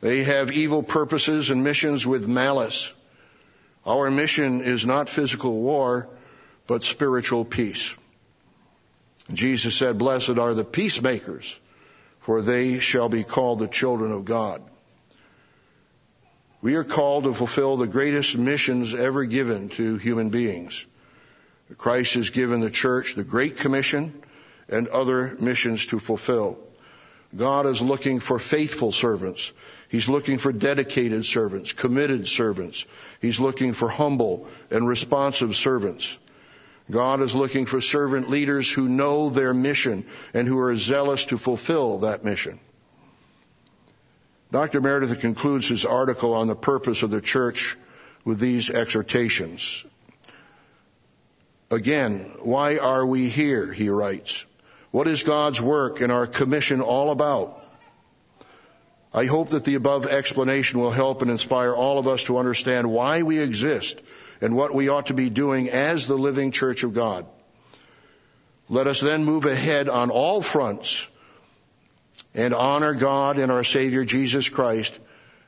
[0.00, 2.92] They have evil purposes and missions with malice.
[3.86, 6.08] Our mission is not physical war,
[6.66, 7.94] but spiritual peace.
[9.32, 11.58] Jesus said, blessed are the peacemakers,
[12.26, 14.60] for they shall be called the children of God.
[16.60, 20.84] We are called to fulfill the greatest missions ever given to human beings.
[21.78, 24.12] Christ has given the church the Great Commission
[24.68, 26.58] and other missions to fulfill.
[27.36, 29.52] God is looking for faithful servants.
[29.88, 32.86] He's looking for dedicated servants, committed servants.
[33.20, 36.18] He's looking for humble and responsive servants.
[36.90, 41.38] God is looking for servant leaders who know their mission and who are zealous to
[41.38, 42.60] fulfill that mission.
[44.52, 44.80] Dr.
[44.80, 47.76] Meredith concludes his article on the purpose of the church
[48.24, 49.84] with these exhortations.
[51.70, 53.72] Again, why are we here?
[53.72, 54.46] He writes.
[54.92, 57.60] What is God's work and our commission all about?
[59.12, 62.88] I hope that the above explanation will help and inspire all of us to understand
[62.88, 64.00] why we exist
[64.40, 67.26] and what we ought to be doing as the living church of God.
[68.68, 71.06] Let us then move ahead on all fronts
[72.34, 74.98] and honor God and our Savior Jesus Christ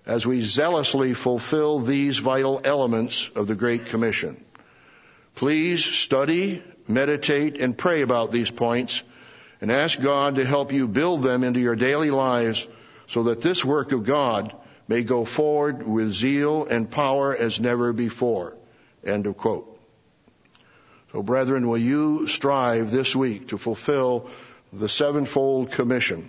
[0.07, 4.43] as we zealously fulfill these vital elements of the Great Commission.
[5.35, 9.03] Please study, meditate, and pray about these points
[9.61, 12.67] and ask God to help you build them into your daily lives
[13.09, 14.55] so that this work of God
[14.87, 18.58] may go forward with zeal and power as never before.
[19.05, 19.79] End of quote.
[21.13, 24.29] So brethren, will you strive this week to fulfill
[24.73, 26.29] the sevenfold commission?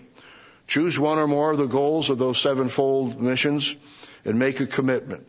[0.67, 3.75] Choose one or more of the goals of those sevenfold missions
[4.23, 5.27] and make a commitment.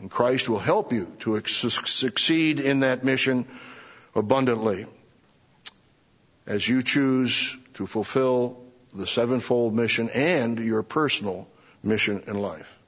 [0.00, 3.46] And Christ will help you to succeed in that mission
[4.14, 4.86] abundantly
[6.46, 8.62] as you choose to fulfill
[8.94, 11.48] the sevenfold mission and your personal
[11.82, 12.78] mission in life.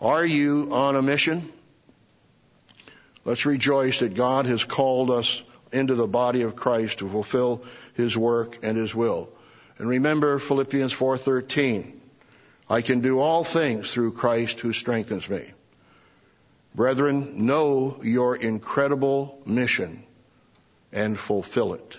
[0.00, 1.52] Are you on a mission?
[3.26, 7.64] Let's rejoice that God has called us into the body of Christ to fulfill
[7.94, 9.28] his work and his will.
[9.78, 12.00] And remember Philippians 4:13.
[12.70, 15.44] I can do all things through Christ who strengthens me.
[16.72, 20.04] Brethren, know your incredible mission
[20.92, 21.98] and fulfill it.